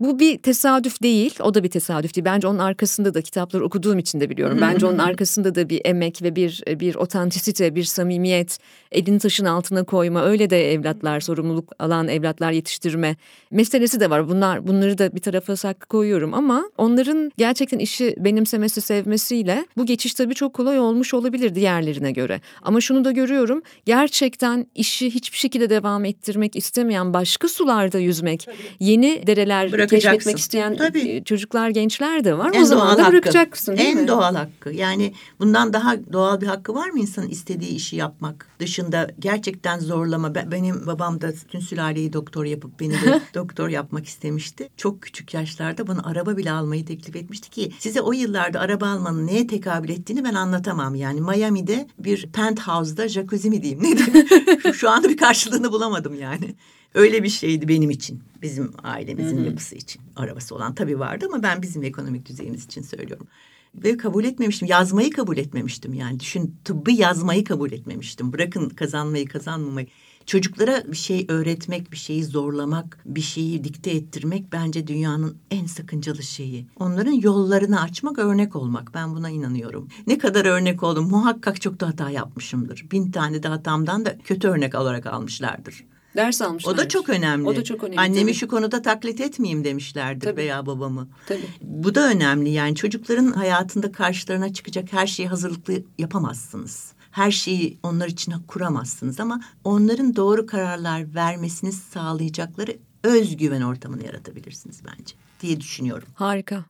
[0.01, 2.25] bu bir tesadüf değil, o da bir tesadüf değil.
[2.25, 4.59] Bence onun arkasında da kitapları okuduğum için de biliyorum.
[4.61, 8.59] Bence onun arkasında da bir emek ve bir bir otantisite, bir samimiyet,
[8.93, 13.17] elini taşın altına koyma, öyle de evlatlar, sorumluluk alan evlatlar yetiştirme
[13.51, 14.29] meselesi de var.
[14.29, 20.15] Bunlar bunları da bir tarafa saklı koyuyorum ama onların gerçekten işi benimsemesi, sevmesiyle bu geçiş
[20.15, 22.41] tabii çok kolay olmuş olabilir diğerlerine göre.
[22.63, 23.63] Ama şunu da görüyorum.
[23.87, 28.49] Gerçekten işi hiçbir şekilde devam ettirmek istemeyen başka sularda yüzmek,
[28.81, 31.09] yeni dereler Bırak keşfetmek isteyen Tabii.
[31.09, 32.51] E, çocuklar, gençler de var.
[32.55, 34.01] En o zaman da bırakacaksın değil en mi?
[34.01, 34.71] En doğal hakkı.
[34.71, 38.47] Yani bundan daha doğal bir hakkı var mı insanın istediği işi yapmak?
[38.61, 40.35] Dışında gerçekten zorlama.
[40.35, 44.69] Benim babam da tüm sülaleyi doktor yapıp beni de doktor yapmak istemişti.
[44.77, 49.27] Çok küçük yaşlarda bana araba bile almayı teklif etmişti ki size o yıllarda araba almanın
[49.27, 50.95] neye tekabül ettiğini ben anlatamam.
[50.95, 54.29] Yani Miami'de bir penthouse'da jacuzzi mi diyeyim ne diyeyim.
[54.75, 56.55] Şu anda bir karşılığını bulamadım yani.
[56.95, 58.23] Öyle bir şeydi benim için.
[58.43, 59.47] Bizim ailemizin Hı-hı.
[59.47, 60.03] yapısı için.
[60.17, 63.27] Arabası olan tabii vardı ama ben bizim ekonomik düzeyimiz için söylüyorum.
[63.75, 64.69] Ve kabul etmemiştim.
[64.69, 66.21] Yazmayı kabul etmemiştim yani.
[66.21, 68.33] Düşün tıbbı yazmayı kabul etmemiştim.
[68.33, 69.87] Bırakın kazanmayı kazanmamayı.
[70.27, 76.23] Çocuklara bir şey öğretmek, bir şeyi zorlamak, bir şeyi dikte ettirmek bence dünyanın en sakıncalı
[76.23, 76.67] şeyi.
[76.79, 78.95] Onların yollarını açmak, örnek olmak.
[78.95, 79.89] Ben buna inanıyorum.
[80.07, 82.87] Ne kadar örnek oldum muhakkak çok da hata yapmışımdır.
[82.93, 85.85] Bin tane de hatamdan da kötü örnek olarak almışlardır.
[86.17, 86.73] Ders almışlar.
[86.73, 87.49] O da çok önemli.
[87.49, 88.01] O da çok önemli.
[88.01, 88.35] Annemi tabii.
[88.35, 90.37] şu konuda taklit etmeyeyim demişlerdir tabii.
[90.37, 91.09] veya babamı.
[91.27, 91.49] Tabii.
[91.61, 96.93] Bu da önemli yani çocukların hayatında karşılarına çıkacak her şeyi hazırlıklı yapamazsınız.
[97.11, 105.15] Her şeyi onlar için kuramazsınız ama onların doğru kararlar vermesini sağlayacakları özgüven ortamını yaratabilirsiniz bence
[105.41, 106.09] diye düşünüyorum.
[106.15, 106.65] Harika.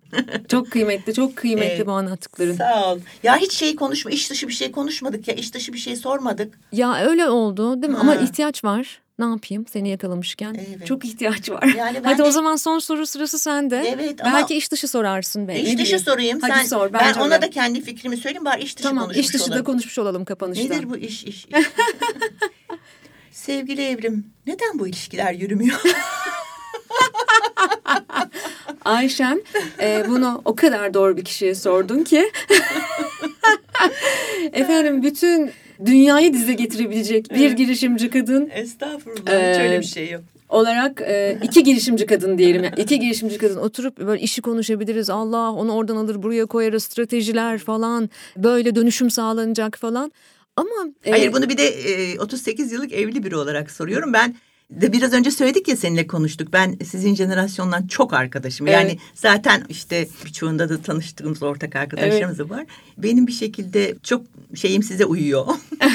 [0.49, 2.55] çok kıymetli, çok kıymetli evet, bu anlattıkların.
[2.57, 2.99] Sağ ol.
[3.22, 6.59] Ya hiç şey konuşma, iş dışı bir şey konuşmadık ya, iş dışı bir şey sormadık.
[6.72, 7.97] Ya öyle oldu değil mi?
[7.97, 8.03] Ha.
[8.03, 9.01] Ama ihtiyaç var.
[9.20, 10.54] Ne yapayım seni yakalamışken?
[10.54, 10.86] Evet.
[10.86, 11.62] Çok ihtiyaç var.
[11.76, 12.22] Yani Hadi de...
[12.22, 13.94] o zaman son soru sırası sende.
[13.96, 14.36] Evet ama...
[14.36, 15.48] Belki iş dışı sorarsın.
[15.48, 15.54] Ben.
[15.54, 16.40] İş dışı sorayım.
[16.40, 16.92] Hadi Sen, sor.
[16.92, 17.20] Ben öyle.
[17.20, 18.44] ona da kendi fikrimi söyleyeyim.
[18.44, 19.58] Bari iş dışı tamam, konuşmuş iş dışı olalım.
[19.58, 20.74] da konuşmuş olalım kapanışta.
[20.74, 21.46] Nedir bu iş iş?
[21.46, 21.46] iş?
[23.32, 25.80] Sevgili Evrim, neden bu ilişkiler yürümüyor?
[28.84, 29.42] Ayşen
[29.80, 32.32] e, bunu o kadar doğru bir kişiye sordun ki.
[34.52, 35.50] Efendim bütün
[35.87, 38.51] dünyayı dize getirebilecek bir girişimci kadın.
[38.55, 42.64] Estağfurullah ee, hiç öyle bir şey yok olarak e, iki girişimci kadın diyelim.
[42.64, 45.11] Yani iki girişimci kadın oturup böyle işi konuşabiliriz.
[45.11, 48.11] Allah onu oradan alır buraya koyarız stratejiler falan.
[48.37, 50.12] Böyle dönüşüm sağlanacak falan.
[50.57, 54.12] Ama e, Hayır bunu bir de e, 38 yıllık evli biri olarak soruyorum.
[54.12, 54.35] Ben
[54.70, 56.48] de biraz önce söyledik ya seninle konuştuk.
[56.52, 58.68] Ben sizin jenerasyondan çok arkadaşım.
[58.68, 58.78] Evet.
[58.78, 62.50] Yani zaten işte birçoğunda da tanıştığımız ortak arkadaşlarımız evet.
[62.50, 62.66] var.
[62.98, 64.22] Benim bir şekilde çok
[64.54, 65.46] şeyim size uyuyor.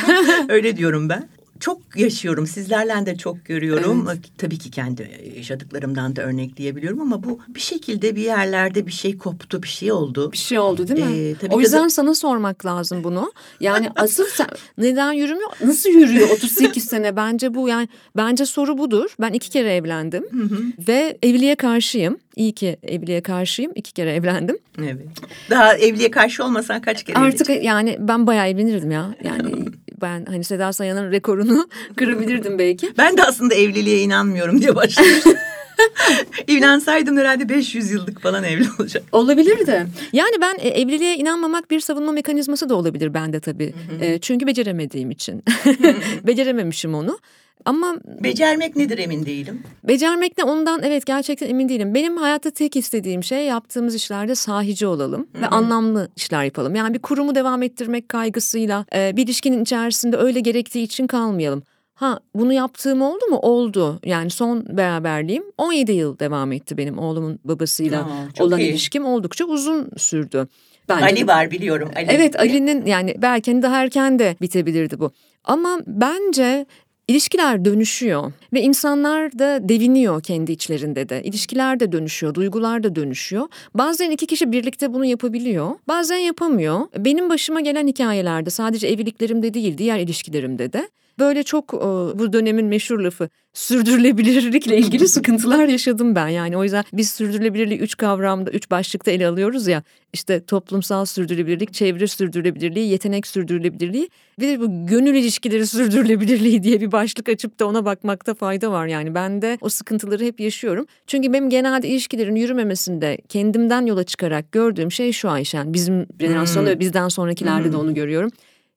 [0.49, 1.30] Öyle diyorum ben
[1.60, 2.47] çok yaşıyorum.
[2.47, 4.08] Sizlerle de çok görüyorum.
[4.10, 4.20] Evet.
[4.38, 9.64] Tabii ki kendi yaşadıklarımdan da örnekleyebiliyorum ama bu bir şekilde bir yerlerde bir şey koptu,
[9.64, 10.32] bir şey oldu.
[10.32, 11.18] Bir şey oldu değil mi?
[11.18, 11.88] Ee, tabii o yüzden kadın...
[11.88, 13.32] sana sormak lazım bunu.
[13.60, 14.47] Yani asıl sen
[14.78, 15.49] neden yürümüyor?
[15.66, 17.16] Nasıl yürüyor 38 sene?
[17.16, 19.16] Bence bu yani bence soru budur.
[19.22, 20.64] Ben iki kere evlendim hı hı.
[20.88, 22.18] ve evliliğe karşıyım.
[22.36, 23.72] İyi ki evliliğe karşıyım.
[23.76, 24.58] İki kere evlendim.
[24.80, 25.08] Evet.
[25.49, 27.66] Daha evliliğe karşı olmasan kaç kere Artık evlenecek?
[27.66, 29.16] yani ben bayağı evlenirdim ya.
[29.24, 29.66] Yani
[30.02, 32.93] ben hani Seda Sayan'ın rekorunu kırabilirdim belki.
[32.98, 35.34] Ben de aslında evliliğe inanmıyorum diye başlamıştım.
[36.48, 39.04] İnansaydım herhalde 500 yıllık falan evli olacak.
[39.12, 39.88] Olabilir de.
[40.14, 43.74] Yani ben e, evliliğe inanmamak bir savunma mekanizması da olabilir bende tabii.
[44.02, 45.43] E, çünkü beceremediğim için.
[46.24, 47.20] Becerememişim onu.
[47.66, 49.63] Ama becermek nedir emin değilim.
[49.84, 51.93] Becermek ne ondan evet gerçekten emin değilim.
[51.93, 55.41] Benim hayatta tek istediğim şey yaptığımız işlerde sahici olalım Hı-hı.
[55.41, 56.76] ve anlamlı işler yapalım.
[56.76, 61.63] Yani bir kurumu devam ettirmek kaygısıyla e, bir ilişkinin içerisinde öyle gerektiği için kalmayalım.
[61.95, 63.38] Ha bunu yaptığım oldu mu?
[63.38, 63.99] Oldu.
[64.05, 68.70] Yani son beraberliğim 17 yıl devam etti benim oğlumun babasıyla Aa, olan iyi.
[68.70, 70.47] ilişkim oldukça uzun sürdü.
[70.89, 71.91] Bence Ali var biliyorum.
[71.95, 72.05] Ali.
[72.09, 75.11] Evet Ali'nin yani belki hani daha erken de bitebilirdi bu.
[75.43, 76.66] Ama bence
[77.08, 81.24] İlişkiler dönüşüyor ve insanlar da deviniyor kendi içlerinde de.
[81.24, 83.47] İlişkiler de dönüşüyor, duygular da dönüşüyor.
[83.74, 86.80] Bazen iki kişi birlikte bunu yapabiliyor, bazen yapamıyor.
[86.97, 90.89] Benim başıma gelen hikayelerde sadece evliliklerimde değil, diğer ilişkilerimde de
[91.20, 91.74] böyle çok
[92.20, 96.28] bu dönemin meşhur lafı sürdürülebilirlikle ilgili sıkıntılar yaşadım ben.
[96.28, 99.84] Yani o yüzden biz sürdürülebilirliği üç kavramda, üç başlıkta ele alıyoruz ya.
[100.13, 104.09] İşte toplumsal sürdürülebilirlik, çevre sürdürülebilirliği, yetenek sürdürülebilirliği
[104.39, 108.88] ve de bu gönül ilişkileri sürdürülebilirliği diye bir başlık açıp da ona bakmakta fayda var.
[108.88, 110.86] Yani ben de o sıkıntıları hep yaşıyorum.
[111.07, 115.74] Çünkü benim genelde ilişkilerin yürümemesinde kendimden yola çıkarak gördüğüm şey şu Ayşen.
[115.74, 116.76] Bizim jenerasyonda hmm.
[116.76, 117.74] ve bizden sonrakilerde hmm.
[117.74, 118.32] de onu görüyorum.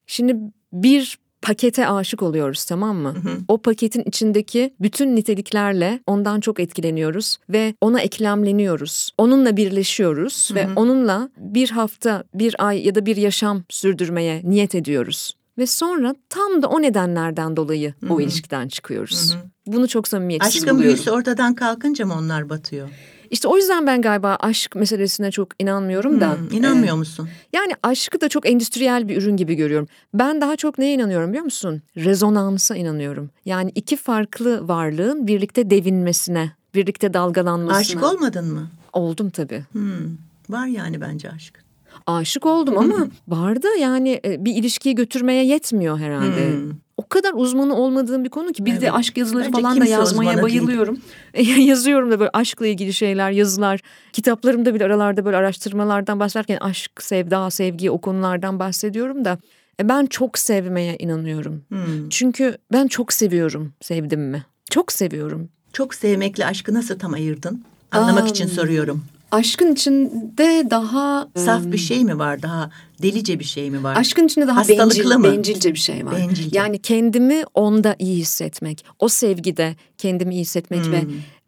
[0.06, 0.36] Şimdi
[0.72, 3.14] bir pakete aşık oluyoruz tamam mı?
[3.14, 3.38] Hı hı.
[3.48, 9.10] O paketin içindeki bütün niteliklerle ondan çok etkileniyoruz ve ona eklemleniyoruz.
[9.18, 10.58] Onunla birleşiyoruz hı hı.
[10.58, 15.34] ve onunla bir hafta, bir ay ya da bir yaşam sürdürmeye niyet ediyoruz.
[15.58, 18.14] Ve sonra tam da o nedenlerden dolayı Hı-hı.
[18.14, 19.34] o ilişkiden çıkıyoruz.
[19.34, 19.42] Hı-hı.
[19.66, 20.94] Bunu çok samimiyetsiz Aşkın buluyorum.
[20.94, 22.88] Aşkın büyüsü ortadan kalkınca mı onlar batıyor?
[23.30, 26.36] İşte o yüzden ben galiba aşk meselesine çok inanmıyorum da.
[26.36, 27.28] Hmm, inanmıyor ee, musun?
[27.52, 29.88] Yani aşkı da çok endüstriyel bir ürün gibi görüyorum.
[30.14, 31.82] Ben daha çok neye inanıyorum biliyor musun?
[31.96, 33.30] Rezonansa inanıyorum.
[33.44, 37.78] Yani iki farklı varlığın birlikte devinmesine, birlikte dalgalanmasına.
[37.78, 38.68] Aşık olmadın mı?
[38.92, 39.64] Oldum tabii.
[39.72, 40.16] Hmm,
[40.48, 41.68] var yani bence aşk
[42.06, 46.52] aşık oldum ama vardı yani e, bir ilişkiyi götürmeye yetmiyor herhalde.
[46.52, 48.82] Hmm o kadar uzmanı olmadığım bir konu ki bir evet.
[48.82, 50.98] de aşk yazıları Bence falan da yazmaya bayılıyorum.
[51.58, 53.80] Yazıyorum da böyle aşkla ilgili şeyler, yazılar.
[54.12, 59.38] Kitaplarımda bile aralarda böyle araştırmalardan bahsederken aşk, sevda, sevgi o konulardan bahsediyorum da
[59.80, 61.64] e, ben çok sevmeye inanıyorum.
[61.68, 62.08] Hmm.
[62.08, 64.44] Çünkü ben çok seviyorum sevdim mi?
[64.70, 65.48] Çok seviyorum.
[65.72, 67.64] Çok sevmekle aşkı nasıl tam ayırdın?
[67.90, 69.04] Anlamak um, için soruyorum.
[69.30, 71.28] Aşkın içinde daha...
[71.36, 72.42] Saf bir şey mi var?
[72.42, 72.70] Daha
[73.02, 73.96] delice bir şey mi var?
[73.96, 75.24] Aşkın içinde daha Hastalıklı bencil, mı?
[75.24, 76.16] bencilce bir şey var.
[76.16, 76.58] Bencilce.
[76.58, 78.84] Yani kendimi onda iyi hissetmek.
[78.98, 80.92] O sevgide kendimi iyi hissetmek hmm.
[80.92, 81.02] ve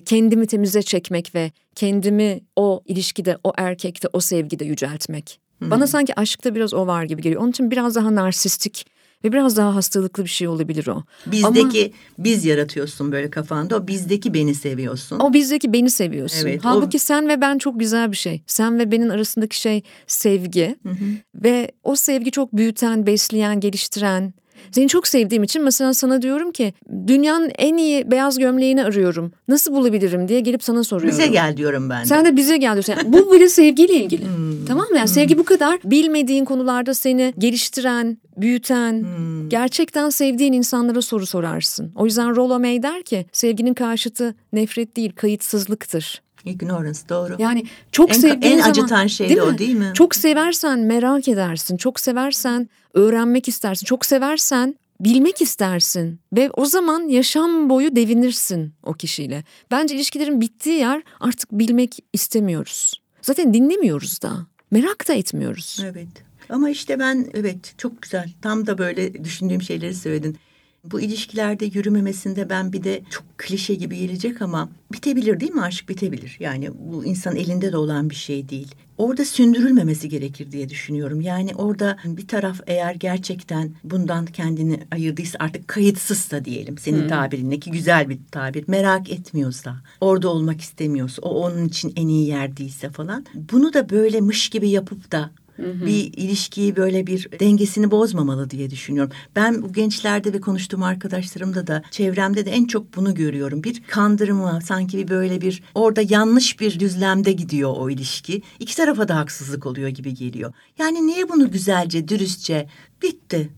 [0.05, 5.41] kendimi temize çekmek ve kendimi o ilişkide, o erkekte, o sevgide yüceltmek.
[5.59, 5.71] Hmm.
[5.71, 7.43] Bana sanki aşkta biraz o var gibi geliyor.
[7.43, 8.87] Onun için biraz daha narsistik
[9.25, 11.03] ve biraz daha hastalıklı bir şey olabilir o.
[11.27, 13.77] Bizdeki Ama, biz yaratıyorsun böyle kafanda.
[13.77, 15.21] O bizdeki beni seviyorsun.
[15.21, 16.49] O bizdeki beni seviyorsun.
[16.49, 17.01] Evet, Halbuki o...
[17.01, 18.43] sen ve ben çok güzel bir şey.
[18.47, 20.77] Sen ve benim arasındaki şey sevgi.
[20.83, 20.95] Hı hı.
[21.35, 24.35] Ve o sevgi çok büyüten, besleyen, geliştiren,
[24.71, 26.75] seni çok sevdiğim için mesela sana diyorum ki
[27.07, 29.33] dünyanın en iyi beyaz gömleğini arıyorum.
[29.49, 31.19] Nasıl bulabilirim diye gelip sana soruyorum.
[31.19, 32.07] Bize gel diyorum ben de.
[32.07, 32.93] Sen de bize gel diyorsun.
[32.93, 34.25] Yani bu bile sevgiyle ilgili.
[34.25, 34.65] Hmm.
[34.67, 34.97] Tamam mı?
[34.97, 35.15] Yani hmm.
[35.15, 39.49] sevgi bu kadar bilmediğin konularda seni geliştiren, büyüten, hmm.
[39.49, 41.93] gerçekten sevdiğin insanlara soru sorarsın.
[41.97, 46.23] O yüzden Rollo May der ki sevginin karşıtı nefret değil kayıtsızlıktır.
[46.45, 47.37] Ignorance doğru.
[47.39, 48.65] Yani çok en, sevdiğin en zaman.
[48.65, 49.91] En acıtan şey de o değil mi?
[49.95, 51.77] Çok seversen merak edersin.
[51.77, 53.87] Çok seversen öğrenmek istersin.
[53.87, 59.45] Çok seversen bilmek istersin ve o zaman yaşam boyu devinirsin o kişiyle.
[59.71, 63.01] Bence ilişkilerin bittiği yer artık bilmek istemiyoruz.
[63.23, 64.47] Zaten dinlemiyoruz da.
[64.71, 65.81] Merak da etmiyoruz.
[65.85, 66.09] Evet.
[66.49, 68.31] Ama işte ben evet çok güzel.
[68.43, 70.37] Tam da böyle düşündüğüm şeyleri söyledin.
[70.85, 75.89] Bu ilişkilerde yürümemesinde ben bir de çok klişe gibi gelecek ama bitebilir değil mi aşk
[75.89, 76.37] bitebilir.
[76.41, 78.75] Yani bu insan elinde de olan bir şey değil.
[78.99, 81.21] Orada sündürülmemesi gerekir diye düşünüyorum.
[81.21, 87.09] Yani orada bir taraf eğer gerçekten bundan kendini ayırdıysa artık kayıtsızsa diyelim senin hmm.
[87.09, 92.29] tabirinle ki güzel bir tabir merak etmiyorsa orada olmak istemiyorsa o onun için en iyi
[92.29, 95.31] yer değilse falan bunu da böyle mış gibi yapıp da
[95.61, 99.13] Hı Bir ilişkiyi böyle bir dengesini bozmamalı diye düşünüyorum.
[99.37, 103.65] Ben bu gençlerde ve konuştuğum arkadaşlarımda da çevremde de en çok bunu görüyorum.
[103.65, 108.43] Bir kandırma sanki bir böyle bir orada yanlış bir düzlemde gidiyor o ilişki.
[108.59, 110.53] İki tarafa da haksızlık oluyor gibi geliyor.
[110.79, 112.69] Yani niye bunu güzelce, dürüstçe
[113.03, 113.51] bitti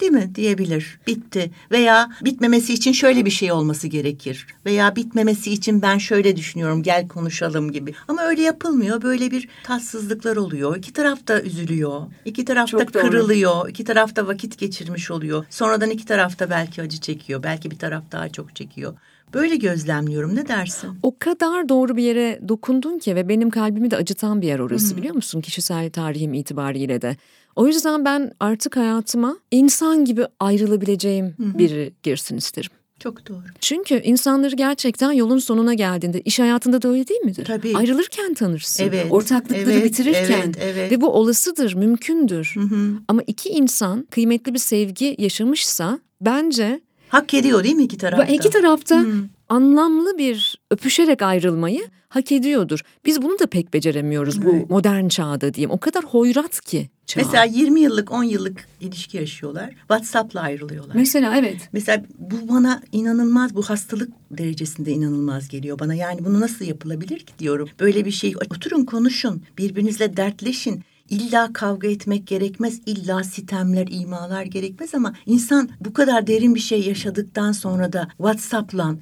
[0.00, 1.00] Değil mi diyebilir.
[1.06, 1.50] Bitti.
[1.70, 4.46] Veya bitmemesi için şöyle bir şey olması gerekir.
[4.66, 7.94] Veya bitmemesi için ben şöyle düşünüyorum gel konuşalım gibi.
[8.08, 9.02] Ama öyle yapılmıyor.
[9.02, 10.76] Böyle bir tatsızlıklar oluyor.
[10.76, 12.02] İki taraf da üzülüyor.
[12.24, 13.68] İki taraf da kırılıyor.
[13.68, 15.44] İki taraf da vakit geçirmiş oluyor.
[15.50, 17.42] Sonradan iki taraf da belki acı çekiyor.
[17.42, 18.94] Belki bir taraf daha çok çekiyor.
[19.34, 20.36] Böyle gözlemliyorum.
[20.36, 20.90] Ne dersin?
[21.02, 24.88] O kadar doğru bir yere dokundun ki ve benim kalbimi de acıtan bir yer orası
[24.90, 24.96] Hı-hı.
[24.96, 25.40] biliyor musun?
[25.40, 27.16] Kişisel tarihim itibariyle de.
[27.56, 31.58] O yüzden ben artık hayatıma insan gibi ayrılabileceğim Hı-hı.
[31.58, 32.70] biri girsin isterim.
[33.00, 33.42] Çok doğru.
[33.60, 37.44] Çünkü insanları gerçekten yolun sonuna geldiğinde iş hayatında da öyle değil midir?
[37.44, 37.76] Tabii.
[37.76, 38.84] Ayrılırken tanırsın.
[38.84, 39.06] Evet.
[39.10, 40.92] Ortaklıkları evet, bitirirken evet, evet.
[40.92, 42.52] ve bu olasıdır, mümkündür.
[42.54, 42.92] Hı hı.
[43.08, 48.24] Ama iki insan kıymetli bir sevgi yaşamışsa bence hak ediyor değil mi iki tarafta?
[48.24, 49.28] İki tarafta hmm.
[49.48, 52.80] anlamlı bir öpüşerek ayrılmayı hak ediyordur.
[53.04, 54.46] Biz bunu da pek beceremiyoruz evet.
[54.46, 55.70] bu modern çağda diyeyim.
[55.70, 57.20] O kadar hoyrat ki çağ.
[57.20, 59.70] Mesela 20 yıllık 10 yıllık ilişki yaşıyorlar.
[59.70, 60.94] WhatsApp'la ayrılıyorlar.
[60.94, 61.68] Mesela evet.
[61.72, 65.94] Mesela bu bana inanılmaz bu hastalık derecesinde inanılmaz geliyor bana.
[65.94, 67.68] Yani bunu nasıl yapılabilir ki diyorum.
[67.80, 70.82] Böyle bir şey oturun konuşun birbirinize dertleşin.
[71.10, 76.80] İlla kavga etmek gerekmez, illa sitemler, imalar gerekmez ama insan bu kadar derin bir şey
[76.80, 78.94] yaşadıktan sonra da WhatsApp'la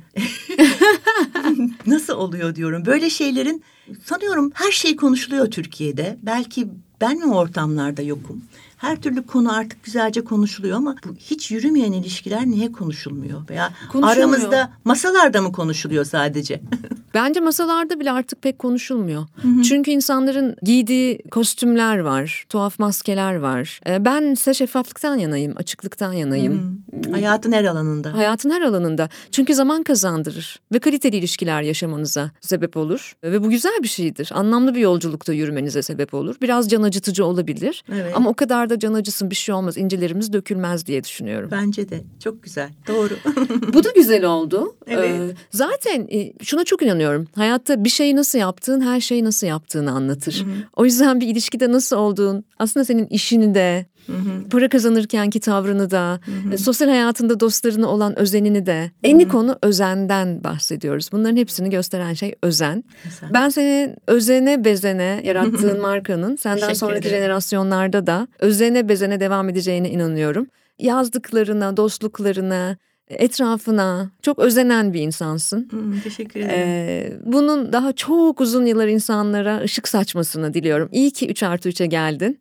[1.86, 2.86] nasıl oluyor diyorum.
[2.86, 3.62] Böyle şeylerin
[4.04, 6.18] sanıyorum her şey konuşuluyor Türkiye'de.
[6.22, 6.68] Belki
[7.00, 8.42] ben mi ortamlarda yokum?
[8.76, 13.48] Her türlü konu artık güzelce konuşuluyor ama bu hiç yürümeyen ilişkiler niye konuşulmuyor?
[13.50, 13.72] Veya
[14.02, 16.60] aramızda masalarda mı konuşuluyor sadece?
[17.14, 19.26] Bence masalarda bile artık pek konuşulmuyor.
[19.42, 19.62] Hı hı.
[19.62, 23.80] Çünkü insanların giydiği kostümler var, tuhaf maskeler var.
[23.86, 26.82] Ee, ben ise şeffaflıktan yanayım, açıklıktan yanayım.
[27.04, 27.12] Hı.
[27.12, 28.14] Hayatın her alanında.
[28.14, 29.08] Hayatın her alanında.
[29.30, 33.16] Çünkü zaman kazandırır ve kaliteli ilişkiler yaşamanıza sebep olur.
[33.22, 34.30] Ve bu güzel bir şeydir.
[34.34, 36.36] Anlamlı bir yolculukta yürümenize sebep olur.
[36.42, 37.84] Biraz can acıtıcı olabilir.
[37.92, 38.12] Evet.
[38.16, 39.76] Ama o kadar da can acısın bir şey olmaz.
[39.76, 41.48] İncilerimiz dökülmez diye düşünüyorum.
[41.52, 42.00] Bence de.
[42.24, 42.70] Çok güzel.
[42.88, 43.14] Doğru.
[43.72, 44.76] bu da güzel oldu.
[44.86, 45.10] Evet.
[45.10, 47.26] Ee, zaten e, şuna çok inanıyorum inanıyorum.
[47.34, 50.44] Hayatta bir şeyi nasıl yaptığın her şeyi nasıl yaptığını anlatır.
[50.44, 50.54] Hı hı.
[50.76, 54.48] O yüzden bir ilişkide nasıl olduğun aslında senin işini de Hı hı.
[54.48, 56.54] Para kazanırkenki tavrını da, hı hı.
[56.54, 58.90] E, sosyal hayatında dostlarına olan özenini de.
[59.02, 61.08] En iyi konu özenden bahsediyoruz.
[61.12, 62.84] Bunların hepsini gösteren şey özen.
[63.04, 63.30] Güzel.
[63.34, 70.46] Ben senin özene bezene yarattığın markanın senden sonraki jenerasyonlarda da özene bezene devam edeceğine inanıyorum.
[70.78, 72.76] Yazdıklarına, dostluklarına,
[73.08, 75.68] etrafına çok özenen bir insansın.
[75.70, 76.54] Hmm, teşekkür ederim.
[76.58, 80.88] Ee, bunun daha çok uzun yıllar insanlara ışık saçmasını diliyorum.
[80.92, 82.38] İyi ki 3 artı 3'e geldin.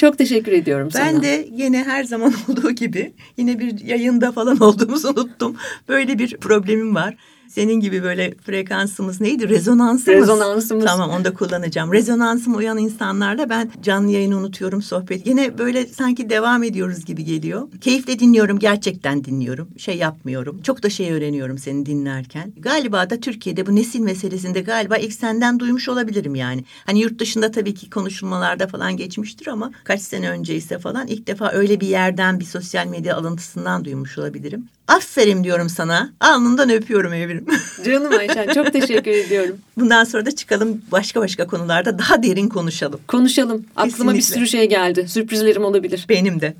[0.00, 1.12] Çok teşekkür ediyorum ben sana.
[1.12, 5.56] Ben de yine her zaman olduğu gibi yine bir yayında falan olduğumuzu unuttum.
[5.88, 7.16] Böyle bir problemim var
[7.50, 9.48] senin gibi böyle frekansımız neydi?
[9.48, 10.20] Rezonansımız.
[10.20, 10.84] Rezonansımız.
[10.84, 11.92] Tamam onu da kullanacağım.
[11.92, 15.26] Rezonansım uyan insanlarla ben canlı yayını unutuyorum sohbet.
[15.26, 17.68] Yine böyle sanki devam ediyoruz gibi geliyor.
[17.80, 18.58] Keyifle dinliyorum.
[18.58, 19.68] Gerçekten dinliyorum.
[19.78, 20.62] Şey yapmıyorum.
[20.62, 22.52] Çok da şey öğreniyorum seni dinlerken.
[22.56, 26.64] Galiba da Türkiye'de bu nesil meselesinde galiba ilk senden duymuş olabilirim yani.
[26.86, 31.26] Hani yurt dışında tabii ki konuşulmalarda falan geçmiştir ama kaç sene önce ise falan ilk
[31.26, 34.68] defa öyle bir yerden bir sosyal medya alıntısından duymuş olabilirim.
[34.88, 36.12] Aferin diyorum sana.
[36.20, 37.39] Alnından öpüyorum Evrim.
[37.84, 39.58] Canım Ayşen çok teşekkür ediyorum.
[39.76, 43.00] Bundan sonra da çıkalım başka başka konularda daha derin konuşalım.
[43.08, 43.66] Konuşalım.
[43.76, 44.18] Aklıma Kesinlikle.
[44.18, 45.08] bir sürü şey geldi.
[45.08, 46.06] Sürprizlerim olabilir.
[46.08, 46.54] Benim de.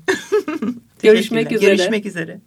[1.03, 1.75] Görüşmek üzere.
[1.75, 2.39] Görüşmek üzere.